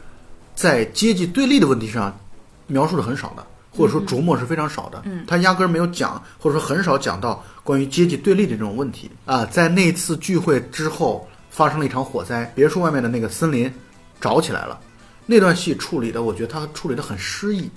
[0.57, 2.18] 在阶级对立的问题上
[2.66, 5.02] 描述的很少的，或者说琢磨是非常少的。
[5.04, 9.44] 嗯，他压根儿没有讲，或者说很少讲到关于阶级对立的这种问题啊。
[9.46, 13.72] 在那次聚会之后，发生了一场火灾，别墅外面的那个森林
[14.20, 14.80] 着起来了。
[15.26, 17.70] 那段戏处理的，我觉得他处理的很诗意。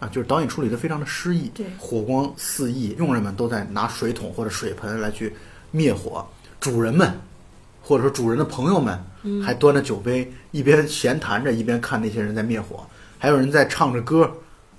[0.00, 5.32] 啊，就是导演处理的非常的诗意，对火光四溢，佣人们都在拿水桶或者水盆来去
[5.70, 6.26] 灭火，
[6.58, 7.12] 主人们
[7.80, 8.98] 或者说主人的朋友们，
[9.44, 12.84] 还端着酒杯，一边闲谈着，一边看那些人在灭火，
[13.16, 14.28] 还有人在唱着歌，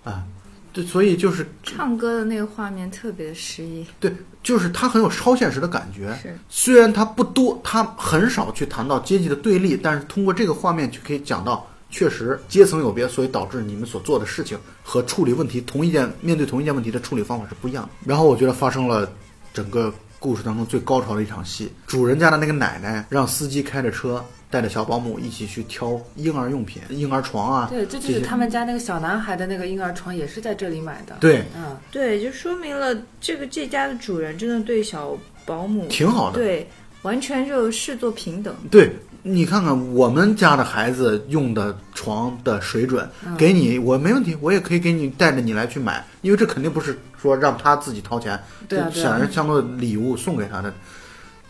[0.04, 0.24] 啊，
[0.72, 6.14] 对，所以就是唱歌的那个画面特别的诗意，对，就是他很有超现实的感觉。
[6.22, 17.90] 是虽然他不多，他很少去谈到阶级的对立，但是通过这个画面就可以讲到，确实阶层有别，所以导致你们所做的事情和处理问题同一件面对同一件问题的处理方法是不一样的。
[18.06, 19.10] 然后我觉得发生了
[19.54, 24.24] 整个故事当中最高潮的一场戏，主人家的那个奶奶让司机开着车。
[24.54, 31.16] 带着小保姆一起去挑婴儿用品、婴儿床啊，对，这就是他们家那个小男孩的那个婴儿床也是在这里买的。
[31.20, 36.38] 对，嗯，对，就说明了这个这家的主人真的对小保姆挺好的。
[36.38, 36.70] 对
[37.02, 38.56] 完全就视作平等。
[38.70, 38.92] 对
[39.26, 50.74] 你看看我们家的孩子用的床的水准，给你我没问题，我也可以给你带着你来去买，因为这肯定不是说让他自己掏钱，对啊，就对啊想着当的礼物送给他的。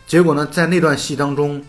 [0.05, 1.63] 结果呢，在那段戏当中，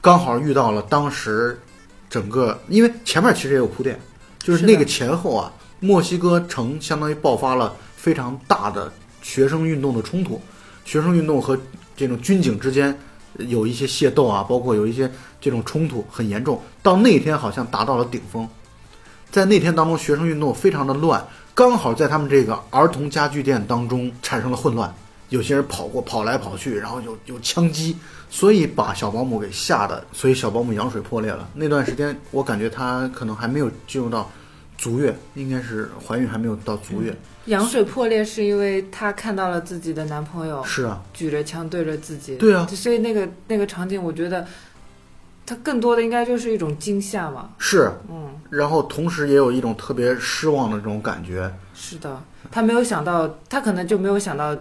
[0.00, 1.60] 刚好遇到了当时
[2.08, 4.00] 整个，因为前面其实也有铺垫，
[4.38, 10.40] 就是那个前后啊，墨西哥城相当于爆发了非常大的学生运动的冲突，
[10.86, 11.58] 学生运动和
[11.94, 12.98] 这种军警之间
[13.38, 18.48] 有一些械斗啊，包括有一些这种冲突很严重，到那天好像达到了顶峰。
[19.30, 24.94] 在那天当中，学生运动非常的乱，刚好在他们这个儿童家具店当中产生了混乱，
[25.30, 27.96] 有些人跑过跑来跑去，然后有有枪击，
[28.28, 31.48] 所以把小保姆给吓的，所以小保姆羊水破裂了。
[31.54, 34.30] 那段时间我感觉她可能还没有进入到
[34.82, 37.16] 足月，应该是怀孕还没有到足月。
[37.44, 42.66] 羊水破裂是因为她看到了自己的男朋友是啊，举着枪对着自己，对啊。
[42.66, 44.44] 所以那个那个场景，我觉得
[45.46, 47.50] 她更多的应该就是一种惊吓嘛。
[47.58, 51.48] 是，嗯，然后同时也有一种特别失望的这种感觉。
[51.72, 54.56] 是的，她没有想到，她可能就没有想到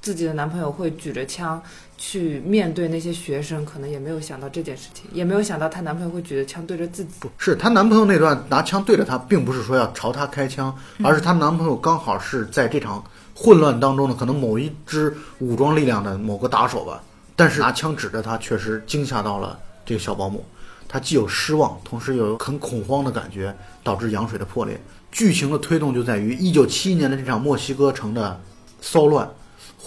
[0.00, 1.60] 自己的男朋友会举着枪
[1.96, 7.12] 去面对那些学生，可能也没有想到这件事情，也没有想到她男朋友会举着枪对着自己。
[7.36, 17.02] 是她男朋友那段拿枪对着她，并不是说要朝她开枪，而是她男朋友刚好是在这场混乱当中的可能某一支武装力量的某个打手吧，
[17.34, 20.44] 但是拿枪指着她，确实惊吓到了这个小保姆。
[20.86, 24.80] 她既有失望，同时又有很恐慌的感觉，导致羊水的破裂。
[25.10, 28.40] 剧情的推动就在于一九七一年的这场墨西哥城的
[28.80, 29.28] 骚乱，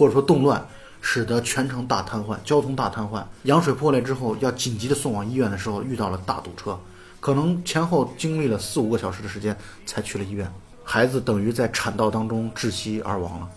[0.01, 0.65] 或者说动乱，
[0.99, 3.23] 使得全城大瘫痪，交通大瘫痪。
[3.43, 6.75] 羊水破裂之后，要紧急的送往医院的时候，遇到了大堵车，
[7.19, 10.51] 可能前后经历了四五个小时的时间才去了医院。
[10.83, 13.47] 孩子等于在产道当中窒息而亡了。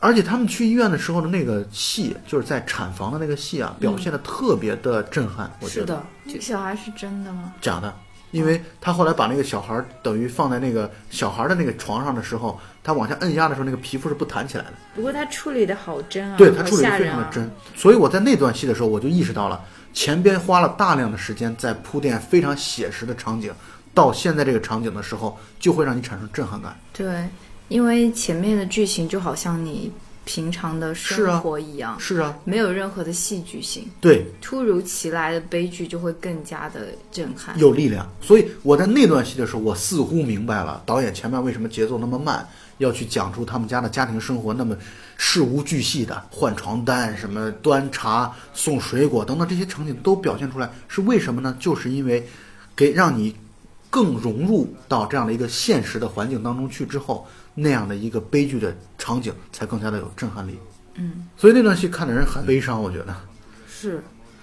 [0.00, 5.50] 而且他们去医院的时候的那个戏，就是在产房的那个戏啊，表现的特别的震撼。
[5.60, 7.54] 我觉得是的，这个小孩是真的吗？
[7.62, 7.94] 假的，
[8.30, 14.72] 因为他后来把那个小孩儿等于放在那个小孩儿的那个床上的时候，他往下摁压的时候，那个皮肤是不弹起来的。
[14.94, 16.82] 不过他处理的好真啊，对他处理。
[16.82, 19.60] 非常的真，所以我在那段戏的时候，我就意识到了
[19.92, 23.52] 前边花了大量的时间在铺垫非常写实的场景，
[23.92, 26.76] 到现在这个场景的时候，就会让你产生震撼感。
[26.92, 27.28] 对，
[27.68, 29.92] 因为前面的剧情就好像你
[30.32, 37.58] 平常的生活一样，是啊，没有任何的戏剧性，对，突如其来的悲剧就会更加的震撼。
[37.58, 38.08] 有力量。
[38.22, 44.76] 所以我在那段戏的时候，我似乎明白了导演前面为什么节奏那么慢，要去讲出他们家的家庭生活那么
[45.16, 51.56] 事无巨细的换床单、什么端茶、送水果等等这些场景都表现出来，是为什么呢？
[51.58, 52.24] 就是因为
[52.76, 53.34] 给让你
[53.90, 60.58] 更融入到这样的一个现实的环境当中去之后，那样的一个悲剧的场景才更加的有震撼力。
[60.94, 63.16] 嗯，所以那段戏看的人很悲伤，我觉得。
[63.68, 64.02] 是，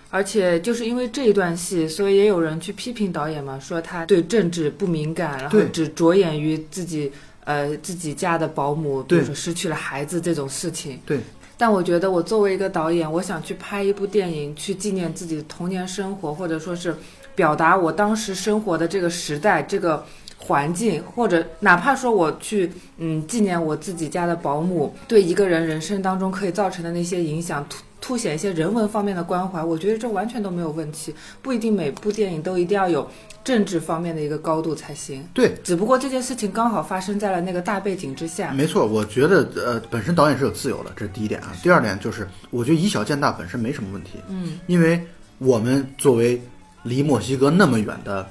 [0.10, 7.12] 而且就是因为这一段戏，所以也有人去批评导演嘛，说他对政治不敏感，然后只着眼于自己
[7.43, 11.00] 呃自己家的保姆，比如对说失去了孩子这种事情。
[11.06, 11.20] 对。
[11.60, 16.96] 但我觉得，我作为一个导演，我想去拍一部电影，去纪念自己的童年生活，或者说是
[17.34, 20.06] 表达我当时生活的这个时代、这个
[20.48, 31.14] 环境，或者哪怕说我去嗯纪念我自己家的保姆对一个人人生当中可以造成的那些影响，凸凸显一些人文方面的关怀，我觉得这完全都没有问题。
[31.42, 33.06] 不一定每部电影都一定要有
[33.44, 35.28] 政治方面的一个高度才行。
[35.34, 38.52] 对，只不过这件事情刚好发生在了那个大背景之下。
[38.54, 41.52] 没错，我觉得呃，本身导演是有自由的，这是第一点啊。
[41.62, 45.02] 第二点就是，我觉得以小见大本身没什么问题，嗯，因为
[45.40, 46.42] 我们作为
[46.84, 48.26] 离墨西哥那么远的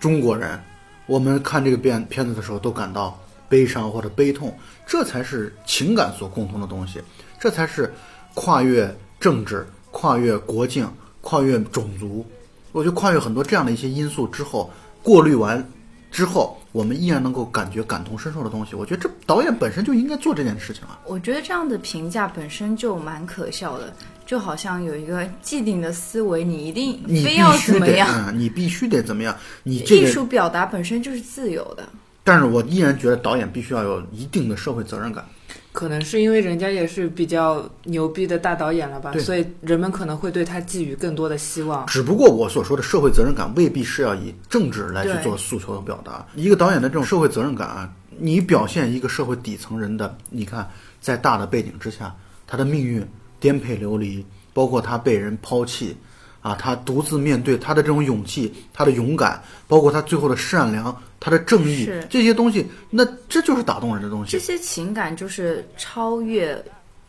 [0.00, 0.58] 中国人，
[1.08, 3.18] 我们看这个片片子的时候都感到
[3.48, 7.02] 悲伤或者悲痛，这才是情感所共通的东西，
[7.40, 7.92] 这才是
[8.34, 10.86] 跨越政治、跨越国境、
[11.22, 12.24] 跨越种族，
[12.72, 14.70] 我觉得跨越很多这样的一些因素之后，
[15.02, 15.66] 过滤完
[16.10, 18.76] 之后，我们依然能够感觉感同身受的东西。
[18.76, 21.00] 我觉得这导演本身就应该做这件事情啊。
[21.06, 23.92] 我觉得这样的评价本身就蛮可笑的，
[24.28, 28.06] 就好像有一个既定的思维，你一定你非要怎，么样。
[28.28, 29.34] 嗯，你必须得怎么样？
[29.64, 31.88] 你这艺，术表达本身就是自由的，
[32.22, 35.24] 但是我依然觉得导演必须要有一定的社会责任感。
[35.72, 41.86] 可能是因为人家也是比较牛逼的大导演了吧，所以人们可能会对他寄予更多的希望。
[41.86, 46.26] 只不过我所说的社会责任感，未必是要以政治来去做诉求和表达。
[46.34, 50.68] 一个导演的这种社会责任感啊，你表现一个社会底层人的，你看
[51.00, 52.14] 在大的背景之下，
[52.46, 53.06] 他的命运
[53.40, 55.96] 颠沛流离，包括他被人抛弃。
[56.40, 64.30] 啊，他独自面对他的这种勇气，他的勇敢，包括他最后的善良，他的正义，这些东西，那这就是打动人的东西。
[64.30, 66.64] 这些情感就是超越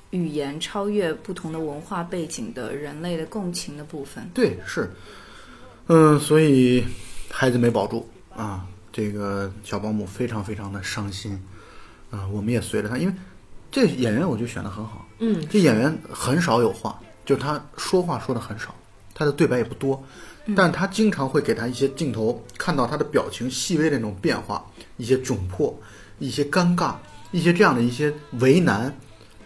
[0.10, 4.28] 语言、超越不同的文化背景的人类的共情的部分。
[4.34, 4.92] 对，是，
[5.86, 6.84] 嗯，所以
[7.30, 11.40] 孩子没保住啊，这个小保姆非常非常的伤心
[12.10, 13.14] 啊，我们也随着他，因为
[13.72, 18.74] 这演员我就选的很好，嗯，这演员很少有话，就是他说话说的很少，
[19.14, 20.02] 他的对白也不多，
[20.56, 24.66] 但他经常会给他一些镜头，看到他的表情细微的那种变化，
[24.98, 25.78] 一些窘迫，
[26.20, 26.96] 一些尴尬，
[27.32, 28.98] 一些这样的一些为难，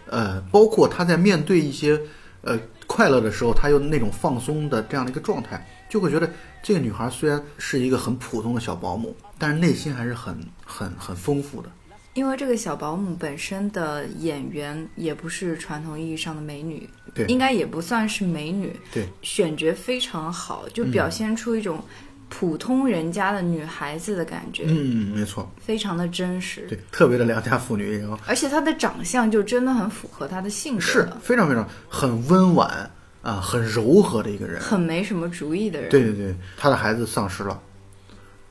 [0.06, 2.00] 呃，包括他在面对一些
[2.42, 6.30] 呃快乐的时候，他又那种放松的这样的一个状态，就会觉得
[6.62, 11.68] 这个女孩虽然是一个很普通的小保姆，但是内心还是很很很丰富的，
[12.14, 21.82] 因为这个小保姆本身的演员也不是传统意义上的美女，对应该也不算是美女，对，选角非常好，就嗯表现出一种
[22.28, 26.66] 普通人家的女孩子的感觉，嗯，没错，非常的真实。
[26.68, 32.90] 对，特别的良家妇女，然后而且她的长相就真的很符合她的性格，是非常非常很温婉
[33.22, 34.60] 啊，很柔和的一个人。
[34.60, 35.90] 很没什么主意的人。
[35.90, 37.60] 对对对，她的孩子丧失了，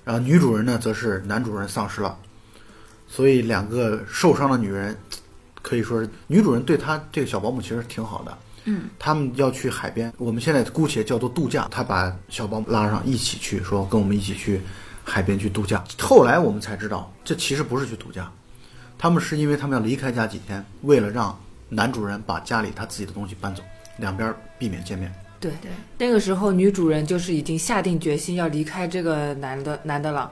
[0.04, 2.18] 然后女主人呢，则是男主人丧失了，
[3.16, 4.98] 所以两个受伤的女人，
[5.62, 8.36] 可以说是女主人对她这个小保姆其实挺好的。
[8.64, 11.68] 嗯，他们要去海边，我们现在姑且叫做度假。
[11.70, 14.60] 她把小保姆拉上一起去，说跟我们一起去
[15.04, 15.84] 海边去度假。
[16.00, 18.32] 后来我们才知道，这其实不是去度假，
[18.98, 21.40] 他们是因为他们要离开家几天，为了让
[21.70, 23.62] 男主人把家里他自己的东西搬走，
[23.98, 25.14] 两边避免见面。
[25.44, 30.32] 对对，那个时候女主人就是已经下定决心要离开这个男的男的了。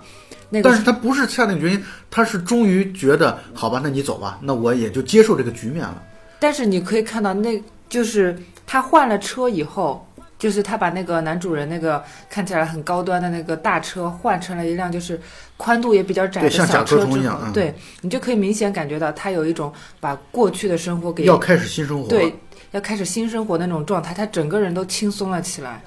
[0.50, 6.02] 那个但是他不是下定决心，他是终于觉得，好吧，那你走吧，那我也就接受这个局面了。
[6.40, 10.06] 但是你可以看到，那就是他换了车以后，
[10.40, 15.20] 就是他把那个男主人那个看起来很高端的那个大车换成了一辆就是
[15.56, 22.10] 宽度也比较窄的对像甲小车之壳虫一样嗯，后对你就可以明显感觉到他有一种把过去的生活给要开始新生活了。
[22.10, 22.36] 对，
[22.72, 25.82] 要开始新生活的那种状态，他整个人都轻松了起来。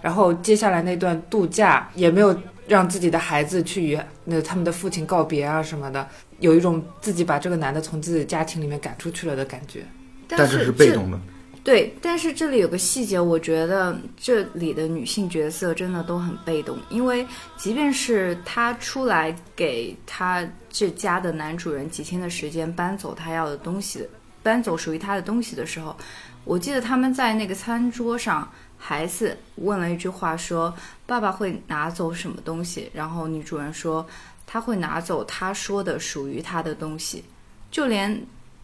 [0.00, 2.34] 然后接下来那段度假也没有
[2.66, 6.06] 让自己的孩子去与那他们的父亲告别啊什么的，
[6.38, 9.84] 有一种自己把这个男的从自己家庭里面赶出去了的感觉。
[10.28, 11.18] 但是是被动的。
[11.64, 17.26] 对，但是这里有个细节，我觉得这里的女性角色真的都很被动，因为
[17.56, 24.06] 即便是她出来给她这家的男主人几天的时间搬走他要的东西，
[24.42, 25.96] 搬走属于他的东西的时候，
[26.44, 30.74] 我记得他们在那个餐桌上，孩子问了一句话说
[31.06, 34.06] ：“爸爸会拿走什么东西？”然后女主人说
[34.46, 37.22] ：“他会拿走他说的属于他的东西。”
[37.70, 38.18] 就连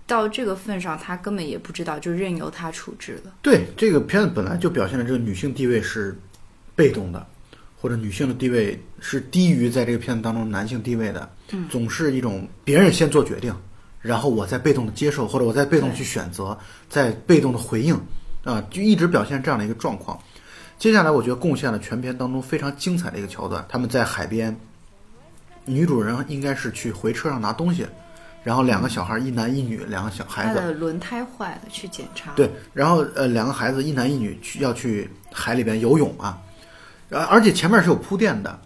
[0.07, 3.33] 到这个份上，他根本也不知道，就任由他处置了。
[3.43, 6.17] 对，这个片子本来就表现了这个女性地位是
[6.75, 7.27] 被动的，
[7.79, 13.55] 或者女性的地位是低于在这个片子当中男性地位的，嗯总是一种别人先做决定，
[14.05, 16.57] 然后我在被动的接受，或者我在被动去选择，
[16.91, 17.99] 在被动的回应，
[18.45, 20.19] 啊、就一直表现这样的一个状况。
[20.79, 24.55] 接下来，我觉得贡献了全片当中非常精彩的一个桥段，他们在海边，
[25.65, 27.87] 女主人应该是去回车上拿东西，
[28.43, 32.33] 然后两个小孩，一男一女，两个小孩子，他的轮胎坏了，去检查。
[32.37, 36.39] 对，然后呃，两个孩子一男一女去要去海里边游泳啊，
[37.09, 38.61] 而而且前面是有铺垫的，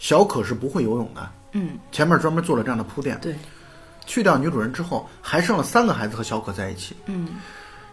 [0.00, 3.16] 小可是不会游泳的，嗯，前面专门做了这样的铺垫。
[3.20, 3.36] 对，
[4.12, 7.26] 去掉女主人之后，还剩了三个孩子和小可在一起，嗯，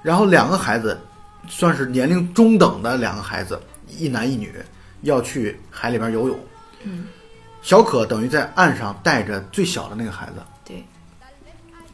[0.03, 0.99] 然后两个孩子
[1.47, 3.57] 算是年龄中等的两个孩子，
[3.88, 4.53] 一男一女
[5.03, 6.38] 要去海里边游泳，
[6.84, 7.05] 嗯，
[7.61, 10.41] 小可等于在岸上带着最小的那个孩子。
[10.65, 10.84] 对，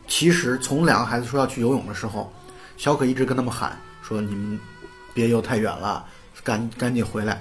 [0.07, 2.33] 其实从两个孩子说要去游泳的时候，
[2.77, 4.59] 小可一直跟他们喊说：“你们
[5.13, 6.03] 别游太远了，
[6.43, 7.39] 赶赶紧回来。”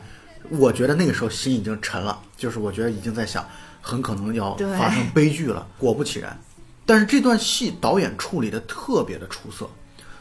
[0.51, 3.43] 我觉得那个时候心已经沉了，就是我觉得已经在想，
[3.81, 5.67] 很可能要发生悲剧了。
[5.79, 6.39] 果不其然，
[6.87, 9.69] 但是这段戏导演处理的特别的出色，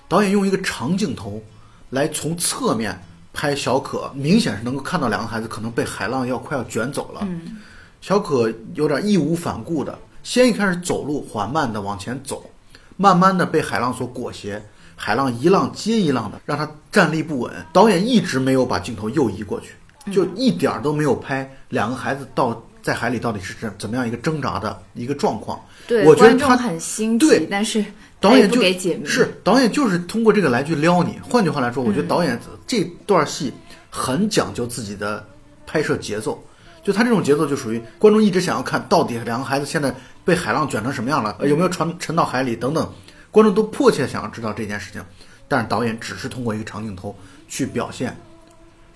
[0.08, 1.42] 导演用一个长镜头
[1.90, 2.98] 来从侧面
[3.34, 7.22] 拍小可，明显是能够看到两个孩子可能被海浪要快要卷走了。
[7.24, 7.58] 嗯，
[8.00, 12.50] 小可有点义无反顾的，先一开始走路缓慢的往前走，
[12.96, 14.62] 慢慢的被海浪所裹挟，
[14.96, 17.52] 海浪一浪接一浪的让他站立不稳。
[17.74, 19.74] 导演一直没有把镜头右移过去，
[20.12, 25.60] 就一点儿都没有拍两个孩子到在海里到底是怎怎么样一个挣扎的一个状况。
[25.88, 27.84] 对，我觉得他很新对，但是
[28.20, 29.06] 导演就给解谜。
[29.08, 31.18] 是导演就是通过这个来去撩你。
[31.28, 33.52] 换句话来说，我觉得导演这段戏
[33.90, 35.26] 很讲究自己的
[35.66, 36.44] 拍摄节奏。
[36.84, 42.94] 就他这种节奏，就属于观众一直想要看到底两个孩子现在被海浪卷成什么样了，呃有没有沉沉到海里等等，
[43.32, 45.02] 观众都迫切想要知道这件事情。
[45.48, 47.16] 但是导演只是通过一个长镜头
[47.48, 48.18] 去表现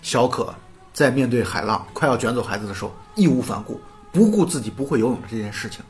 [0.02, 0.54] 小可
[0.92, 3.82] 在面对海浪快要卷走孩子的时候义无反顾，
[4.13, 5.84] 不顾自己不会游泳的这件事情，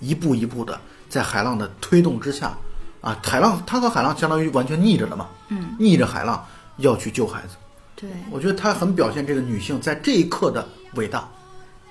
[0.00, 2.56] 一步一步的在海浪的推动之下，
[3.00, 6.44] 啊，海浪他和海浪相当于完全逆着了嘛，嗯，逆着海浪
[6.78, 7.56] 要去救孩子。
[7.94, 11.28] 对，我觉得他很表现这个女性在这一刻的伟大。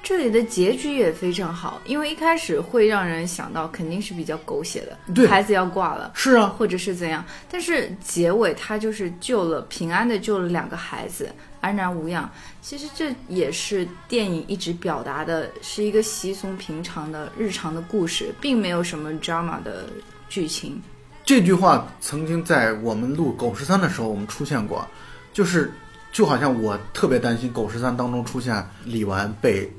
[0.03, 6.11] 这里的结局也非常好，因为一开始会让人想到肯定是比较狗血的，对孩子要挂了。
[6.15, 12.27] 是啊，或者是怎样，但是结尾他就是救了平安的救了两个孩子，安然无恙。
[12.61, 19.87] 其实这也是电影一直表达的，是一个稀松平常的日常的故事，并没有什么 drama 的
[20.29, 20.79] 剧情。
[21.25, 24.87] 这句话曾经在我们录《狗十三》的时候我们出现过，
[25.33, 25.71] 就是
[26.11, 29.71] 就好像我特别担心《狗十三》当中出现李纨被，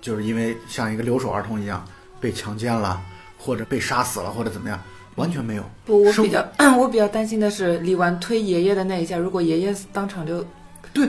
[0.00, 1.84] 就是因为像一个留守儿童一样
[2.20, 3.00] 被强奸了，
[3.38, 4.80] 或者被杀死了，或者怎么样，
[5.16, 5.64] 完全没有。
[5.84, 6.46] 不，我比较
[6.78, 10.44] 我比较担心的是李纨推爷爷的那一下，如果爷爷当场就
[10.92, 11.08] 对，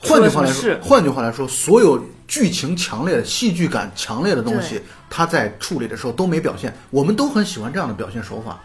[0.00, 4.80] 换句话来说换句话来说，所有剧情强烈的、戏剧感强烈的东西，
[5.10, 6.72] 他在处理的时候都没表现。
[6.90, 8.60] 我们都很喜欢这样的表现手法。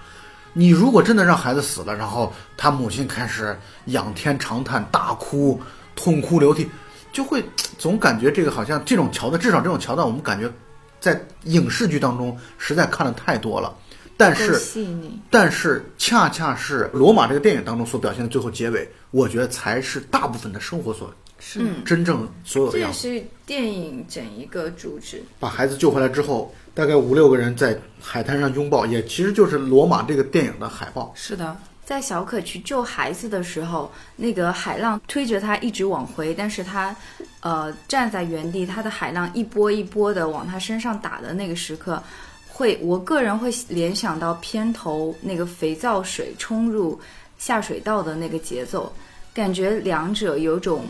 [0.53, 5.59] 你如果真的让孩子死了，然后他母亲开始仰天长叹、大哭、
[5.95, 6.69] 痛哭流涕，
[7.11, 7.43] 就会
[7.79, 10.51] 总感觉这个好像这种桥段，至少这种桥段，我们感觉
[10.99, 13.75] 在影视剧当中实在看的太多了。
[14.15, 15.19] 但是细腻。
[15.31, 22.99] 但是恰恰是《罗马》这个电影当中所表现的最后结尾，我觉得才是大部分的生活所是嗯，真正所有的样子。
[23.03, 25.21] 这也是电影整一个主旨。
[25.39, 31.13] 把孩子救回来之后，大概五六个人在海滩上拥抱，也其实就是《罗马》这个电影的海报。
[31.15, 31.55] 是的，
[31.85, 36.95] 在小可去救孩子的时候，那个海浪推着他一直往回，但是他，
[37.41, 42.01] 呃，站在原地，他的海浪一波一波的往他身上打的那个时刻，
[42.47, 46.99] 会，我个人会联想到片头那个肥皂水冲入
[47.45, 48.95] 下水道的那个节奏，
[49.33, 50.87] 感觉两者有种，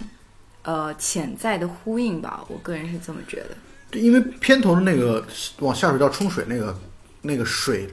[0.61, 3.55] 呃，潜在的呼应吧，我个人是这么觉得。
[3.89, 5.25] 对因为片头的那个
[5.61, 6.79] 往下水道冲水那个
[7.23, 7.91] 那个水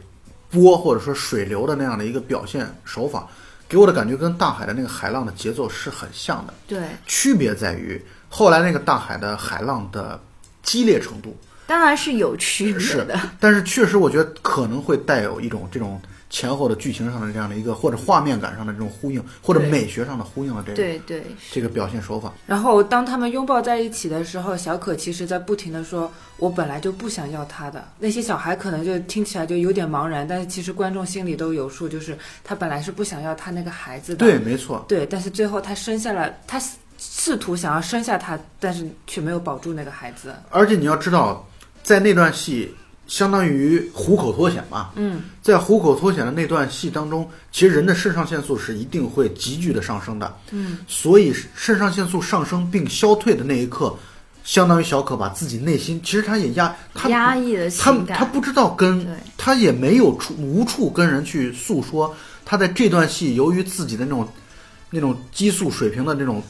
[0.50, 3.26] 波或者说水流的那样的一个表现手法，
[3.66, 6.52] 给我的感觉跟大海的那个海浪的节奏是很像的。
[6.68, 7.98] 对，区别在于
[8.28, 10.20] 后来那个大海的海浪的
[10.62, 11.34] 激烈程度
[11.66, 15.98] 当然是有区别是的。，但是确实我觉得可能会带有一种这种
[16.30, 22.32] 前后的剧情上的这样的一个或者画面感上的这种呼应，或者美学上的呼应的这个对对，这个表现手法。
[22.46, 34.24] 然后当他们拥抱在一起的时候，小可其实在不停的说：“我本来就不想要他的。”那些小孩可能就听起来就有点茫然，但是其实观众心里都有数，就是他本来是不想要他那个孩子的。
[34.24, 36.62] 对，没错，对，但是最后他生下了，他
[36.96, 40.32] 试图想要生下他，但是却没有保住那个孩子。
[40.50, 41.44] 而且你要知道，
[41.82, 42.72] 在那段戏
[43.10, 53.92] 相当于虎口脱险吧，嗯，在虎口脱险的那段戏当中，其实人的肾上腺素是一定会急剧的上升的，嗯，所以肾上腺素上升并消退的那一刻，
[54.44, 59.04] 相当于小可把自己内心其实他也压他压抑的他情感，他不知道跟
[59.36, 64.28] 他也没有处无处跟人去诉说，他在这段戏由于自己的那种
[64.88, 66.40] 那种激素水平的那种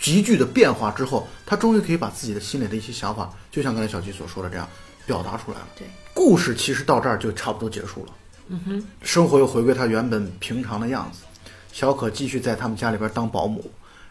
[0.00, 4.68] 急剧的变化之后，他终于可以把自己的心里的一些想法，就像刚才小吉所说的这样
[5.10, 5.68] 表达出来了。
[5.76, 5.84] 对，
[6.14, 8.12] 故事其实到这儿就差不多结束了。
[8.46, 11.24] 嗯哼，生活又回归他原本平常的样子。
[11.72, 13.64] 小可继续在他们家里边当保姆，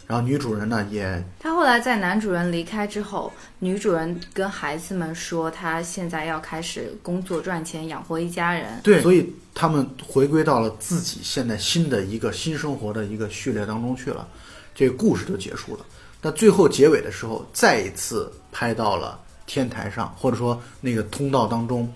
[0.08, 8.80] 然后女主人呢也他后来在男主人离开之后，女主人跟孩子们说，她现在要开始工作赚钱，养活一家人。
[8.82, 14.28] 对，所以他们回归到了自己现在新的一个新生活的一个序列当中去了，
[14.74, 15.86] 这个故事就结束了。
[16.22, 19.20] 那最后结尾的时候，再一次拍到了
[19.50, 21.92] 天台上，或者说那个通道当中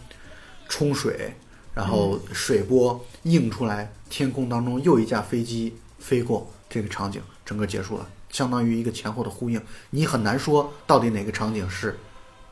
[0.67, 1.31] 冲水，
[1.75, 9.61] 然后水波映出来，天空当中又一架飞机飞过，这个场景整个结束了，相当于一个前后的呼应。
[9.91, 11.95] 你很难说到底哪个场景是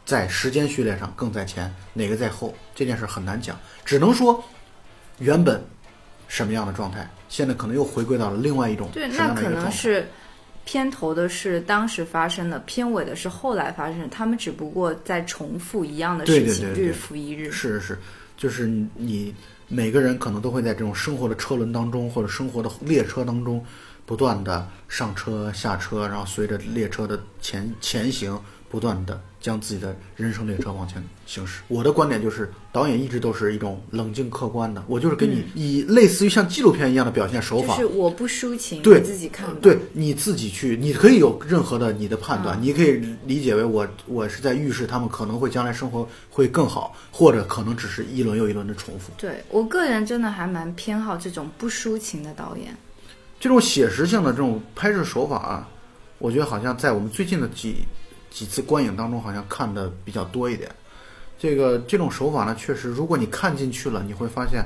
[0.06, 4.44] 在时间序列上更在前，哪个在后，这件事很难讲，只能说
[5.18, 5.66] 原本
[6.28, 9.64] 什么样的状态，现在可能又回归到了另外一种对，什么那可样的状态。
[9.64, 10.08] 能是
[10.66, 17.52] 片头的是当时发生的，片尾的是后来发生的，他们只不过在重复一样的事情，对对对日复一日。
[17.52, 17.98] 是是是，
[18.38, 19.36] 就是你你
[19.68, 23.64] 每个人可能都会在这种生活的车轮当中，或者生活的列车当中，
[24.06, 28.40] 不断的上车下车，然后随着列车的前前行，
[28.70, 31.62] 不断的将自己的人生列车往前行驶。
[31.68, 39.56] 我的观点就是，导演一直都是一种冷静客观的，我就是给你以类似于像纪录片一样的表现手法是，我不抒情，对你自己看吧。
[39.62, 49.12] 对你自己去，你可以有任何的你的判嗯断，你可以理解为我我是在预示他们可能会将来生活会更好，或者可能只是一轮又一轮的重复。
[49.18, 52.78] 对我个人真的还蛮偏好这种不抒情的导演。
[53.40, 55.68] 这种写实性的这种拍摄手法啊，
[56.20, 57.78] 我觉得好像在我们最近的几
[58.32, 60.68] 几次观影当中，好像看的比较多一点。
[61.38, 64.64] 这个这种手法呢，确实，如果你看进去了，你会发现，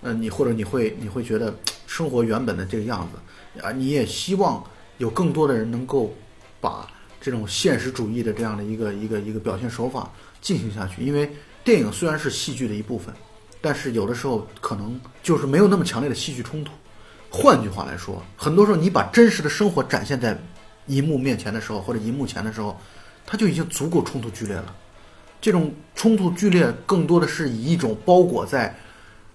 [0.00, 1.54] 呃，你或者你会你会觉得
[1.86, 4.62] 生活原本的这个样子啊，你也希望
[4.98, 6.14] 有更多的人能够
[6.60, 6.86] 把
[7.20, 11.02] 这种现实主义的这样的一个一个一个表现手法进行下去。
[11.02, 11.30] 因为
[11.64, 13.14] 电影虽然是戏剧的一部分，
[13.60, 16.70] 但是有的时候可能就是没有那么强烈的戏剧冲突。
[17.30, 20.36] 换句话来说，很多时候你把真实的生活展现在
[20.86, 22.76] 荧幕面前的时候，或者荧幕前的时候，
[23.30, 24.74] 它就已经足够冲突剧烈了。
[25.40, 28.76] 这种冲突剧烈，更多的是以一种包裹在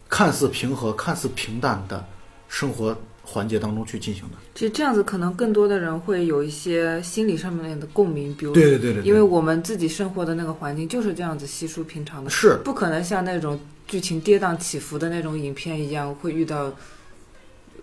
[0.09, 2.05] 看似平和、看似平淡的
[2.49, 4.31] 生活环节当中去进行的。
[4.53, 16.69] 其实这样子可能更多的人会有一些心理上面的共鸣，比如对对对对对因为我们自己生活的那个环境就是这样子稀疏平常的，是不可能像那种剧情跌宕起伏的那种影片一样会遇到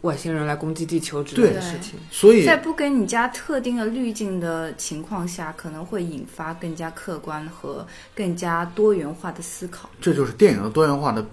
[0.03, 1.99] 外星人来攻击地球之类的事情。
[2.11, 9.91] 所以在不给你加特定的滤镜的情况下，可能会引发更加客观和更加多元化的思考。
[10.01, 11.25] 这就是电影的多元化的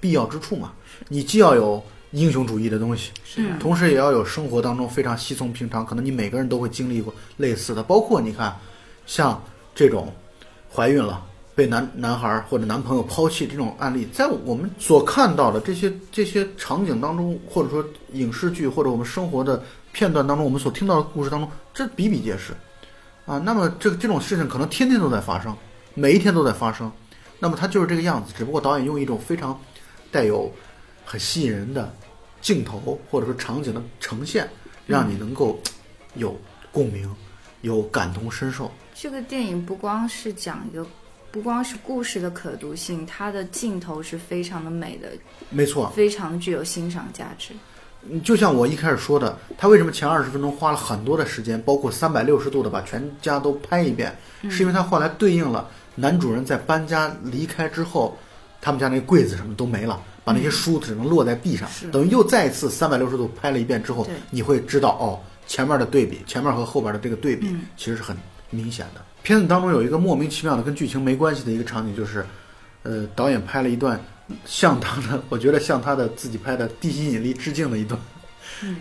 [0.00, 0.72] 必要之处嘛。
[1.08, 8.54] 你既要有英雄主义的东西，是的同时也要有生活当中非常稀松平常，可能你每个人都会经历过类似的，包括你看，
[9.06, 9.42] 像
[9.74, 10.12] 这种
[10.72, 11.24] 怀孕了。
[11.58, 22.52] 被男男孩儿或者男朋友抛弃这种案例，在我们所看到的这些这些场景当中，或者说影视剧或者我们生活的片段当中，我们所听到的故事当中，这比比皆是，
[23.26, 25.52] 啊，那么这个这种事情可能天天都在发生，
[25.94, 26.92] 每一天都在发生，
[27.40, 29.60] 那么它就是这个样子，只不过导演用一种非常
[30.12, 30.48] 带有
[31.04, 31.92] 很吸引人的
[32.40, 34.48] 镜头或者说场景的呈现，
[34.86, 35.58] 让你能够
[36.14, 36.38] 有
[36.70, 37.12] 共鸣，
[37.62, 38.70] 有感同身受。
[38.94, 40.86] 这个电影不光是讲一个，
[41.30, 45.10] 不光是故事的可读性，它的镜头是非常的美的，
[45.50, 47.52] 没错，非常具有欣赏价值。
[48.08, 54.16] 嗯就像我一开始说的，他为什么前二十分钟花了很多的时间，包括三百六十度的把全家都拍一遍，
[54.48, 58.16] 是因为他后来对应了男主人在搬家离开之后，
[58.60, 65.18] 他们家那个柜子什么都没了，把那些书只能落在地上，等于又再一次三百六十度拍了一遍之后，你会知道哦，
[65.48, 68.16] 前面的对比，前面和后边的这个对比其实是很
[68.50, 69.00] 明显的。
[69.22, 72.24] 片子当中有一个莫名其妙的跟剧情没关系的一个场景，就是，
[72.82, 74.00] 呃，导演拍了一段
[74.44, 78.00] 向他的，我觉得向他的自己拍的《地心引力》致敬的一段，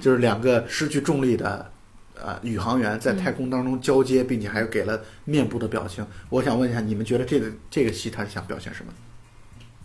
[0.02, 1.72] 就是两个失去重力的。
[2.20, 6.04] 呃，宇航员在太空当中交接，并且还给了面部的表情。
[6.30, 8.92] 我想问一下，你们觉得这个这个戏他是想表现什么？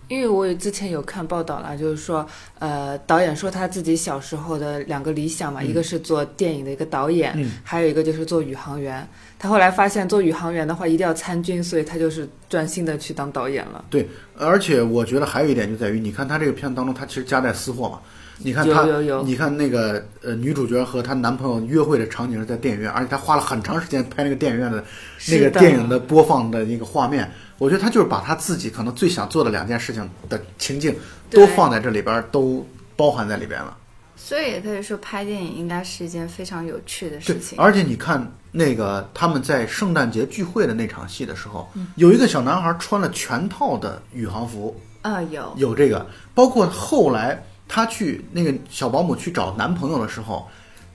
[0.09, 2.26] 因为我之前有看报道啦，就是说，
[2.59, 9.07] 呃，导演说他自己小时候的两个理想嘛，一个是做电影的一个导演，嗯还有一个就是做宇航员。
[9.43, 13.84] 他后来发现做宇航员的话一定要参军，所以他就是专心的去当导演了。
[13.90, 17.99] 对，而且我觉得还有一点就在于，你看他这个片子当中，他其实夹带私货嘛。
[18.38, 24.82] 你看他，有有有你看那个呃，女主角和她男朋友约会的场景是在电影院，而且她花了很长时间拍那个电影院的
[25.28, 27.28] 那个电影的播放的一个画面。
[27.59, 30.95] 我觉得她就是把她自己可能最想做的两件事情的情境
[31.30, 32.64] 都放在这里边儿，都
[32.97, 33.76] 包含在里边了。
[34.24, 37.58] 所以也可以说，拍电影应该是一件非常有趣的事，情。
[37.58, 50.48] 而且你看那个他们在圣诞节聚会的那场戏的时候，有一个小男孩穿了全套的宇航服，啊、有有这个，包括后来她去那个小保姆去找男朋友的时候，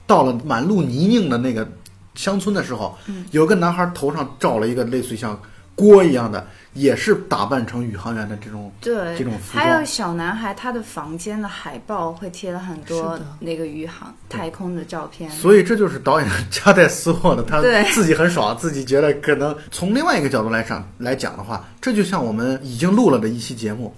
[0.08, 1.68] 到了满路泥泞的那个
[2.16, 2.98] 乡村的时候，
[3.32, 5.38] 有个男孩头上罩了一个类似于像
[5.76, 6.48] 锅一样的，
[6.78, 9.86] 也是打扮成宇航员的这种对这种服还有。
[9.86, 15.30] 小男孩，他的房间的海报会贴了很多那个宇航太空的照片。
[15.32, 17.62] 所以这就是导演夹带私货的， 他
[17.92, 23.96] 自己很爽，自己觉得可能从另外一个角度来讲来讲的话，这就像我们已经录了的一期节目，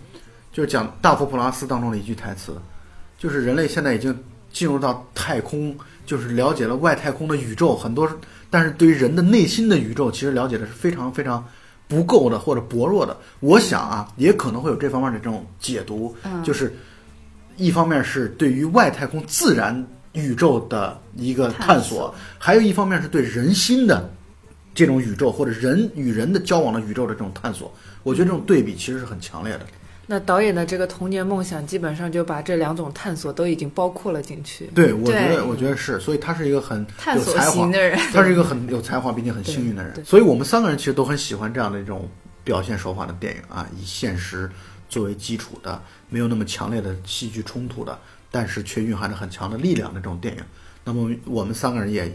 [0.54, 2.56] 就是讲《大佛普拉斯》当中的一句台词，
[3.18, 4.18] 就是人类现在已经
[4.54, 5.76] 进入到太空，
[6.06, 8.10] 就是了解了外太空的宇宙很多，
[8.50, 11.44] 但是对于人的内心的宇宙，其实了解的是非常非常
[11.90, 13.18] 不够的或者薄弱的。
[13.42, 16.74] 我想啊，也可能会有这方面的这种解读，嗯就是
[17.58, 24.10] 一方面是对于外太空自然宇宙的一个探探索还有一方面是对人心的
[24.74, 27.70] 这种宇宙或者人与人的交往的宇宙的这种探索。
[28.04, 29.66] 我觉得这种对比其实是很强烈的。
[30.12, 34.66] 那导演的这个童年梦想，基本上就把这两种探索都已经包括了进去。
[34.74, 36.84] 对，我觉得，我觉得是，所以他是一个很
[37.16, 42.10] 有才华的人，他是一个很有才华并且很幸运的人所以我们三个人其实都很喜欢这样的一种
[42.44, 44.50] 表现手法的电影啊，以现实
[44.90, 45.80] 作为基础的，
[46.10, 47.96] 没有那么强烈的戏剧冲突的，
[48.32, 50.42] 但是却蕴含着很强的力量的这种电影。
[50.84, 52.12] 那么我们三个人也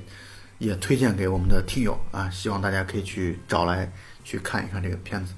[0.59, 3.89] 也推荐给我们的听友啊，希望大家可以去找来
[4.25, 5.33] 去看一看这个片子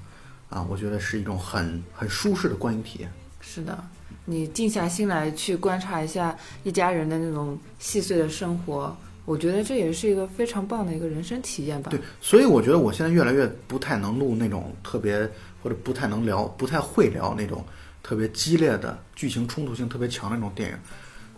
[0.49, 3.11] 啊，我觉得是一种很很舒适的观影体验。
[3.41, 3.83] 是的，
[4.25, 8.95] 你静下心来去观察一下一家人的那种细碎的生活，
[9.25, 11.89] 我觉得这也是一个非常棒的一个人生体验吧。
[11.89, 15.29] 对，所以我觉得我现在越来越不太能录那种特别
[15.63, 17.63] 或者不太能聊、不太会聊那种
[18.03, 20.77] 特别激烈的剧情冲突性特别强的那种电影。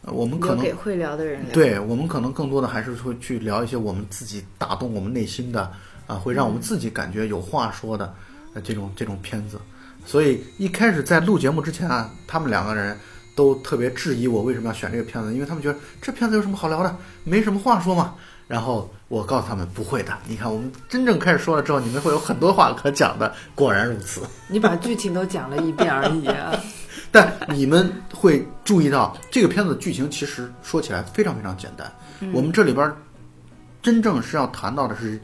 [0.02, 1.52] 呃，我们可能给会聊的人聊。
[1.52, 5.72] 对我们可能更多的还是会去聊一些我们自己打动我们内心的
[6.08, 8.14] 啊，会让我们自己感觉有话说的
[8.54, 9.60] 呃这种这种片子。
[10.06, 12.98] 所以一开始在录节目之前啊，他们两个人
[13.36, 18.16] 都特别质疑我为什么要选这个片子，因为他们觉得这片子有什么好聊的，没什么话说嘛。
[18.48, 23.32] 然后我告诉他们不会的，你看我们真正开始说了之后，你们会有很多话可讲的。
[23.54, 24.22] 果然如此。
[24.50, 26.60] 你把剧情都讲了一遍而已啊。
[27.12, 31.92] 但你们会注意到，这个片子的剧情其实说起来非常非常简单。
[32.34, 32.98] 我们这里边儿
[33.84, 35.22] 真正是要谈到的是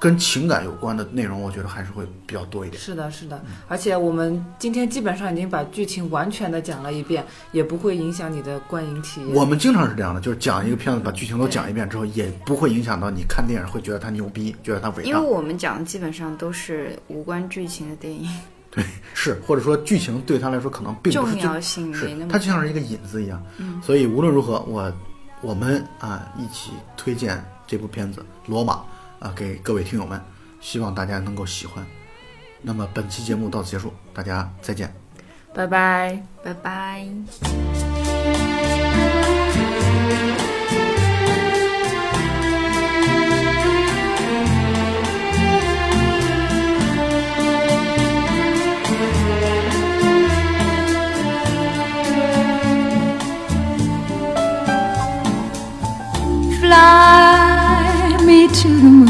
[0.00, 2.80] 跟情感有关的内容，我觉得还是会比较多一点。
[2.80, 3.38] 是的，是的，
[3.68, 7.22] 而且我们今天基本上已经把剧情完全的讲了一遍，
[7.52, 9.34] 也不会影响你的观影体验。
[9.34, 15.08] 我们经常是这样的，就是讲一个片子，把剧情都讲一遍之后，也不会影响到你看电影会觉得它牛逼，觉得它伟大。
[15.10, 18.26] 因为我们讲的基本上都是无关剧情的电影，
[18.70, 18.82] 对，
[19.12, 23.44] 是或者说剧情对他来说可能并不是重要性是没那么它就像是一个引子一样。
[23.82, 24.90] 所以无论如何，我
[25.42, 28.74] 我们啊一起推荐这部片子《罗马》
[29.20, 30.20] 啊给各位听友们，
[30.60, 31.86] 希望大家能够喜欢。
[32.60, 34.92] 那么本期节目到此结束，大家再见。
[35.54, 36.20] 拜拜。
[36.42, 37.06] 拜拜。
[56.60, 59.09] Fly me to the moon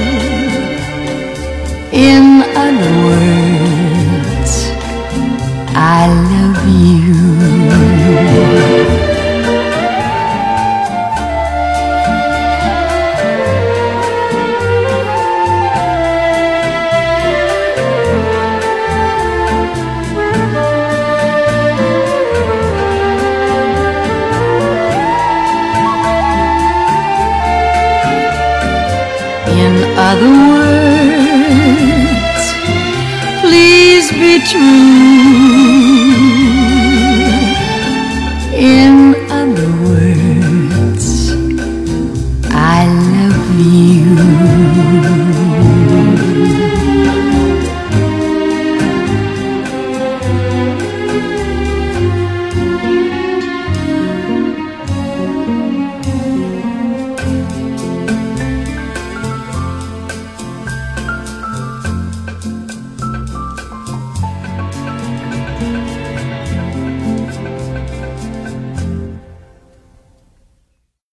[1.93, 4.71] In other words,
[5.75, 7.11] I love you.
[29.51, 30.50] In other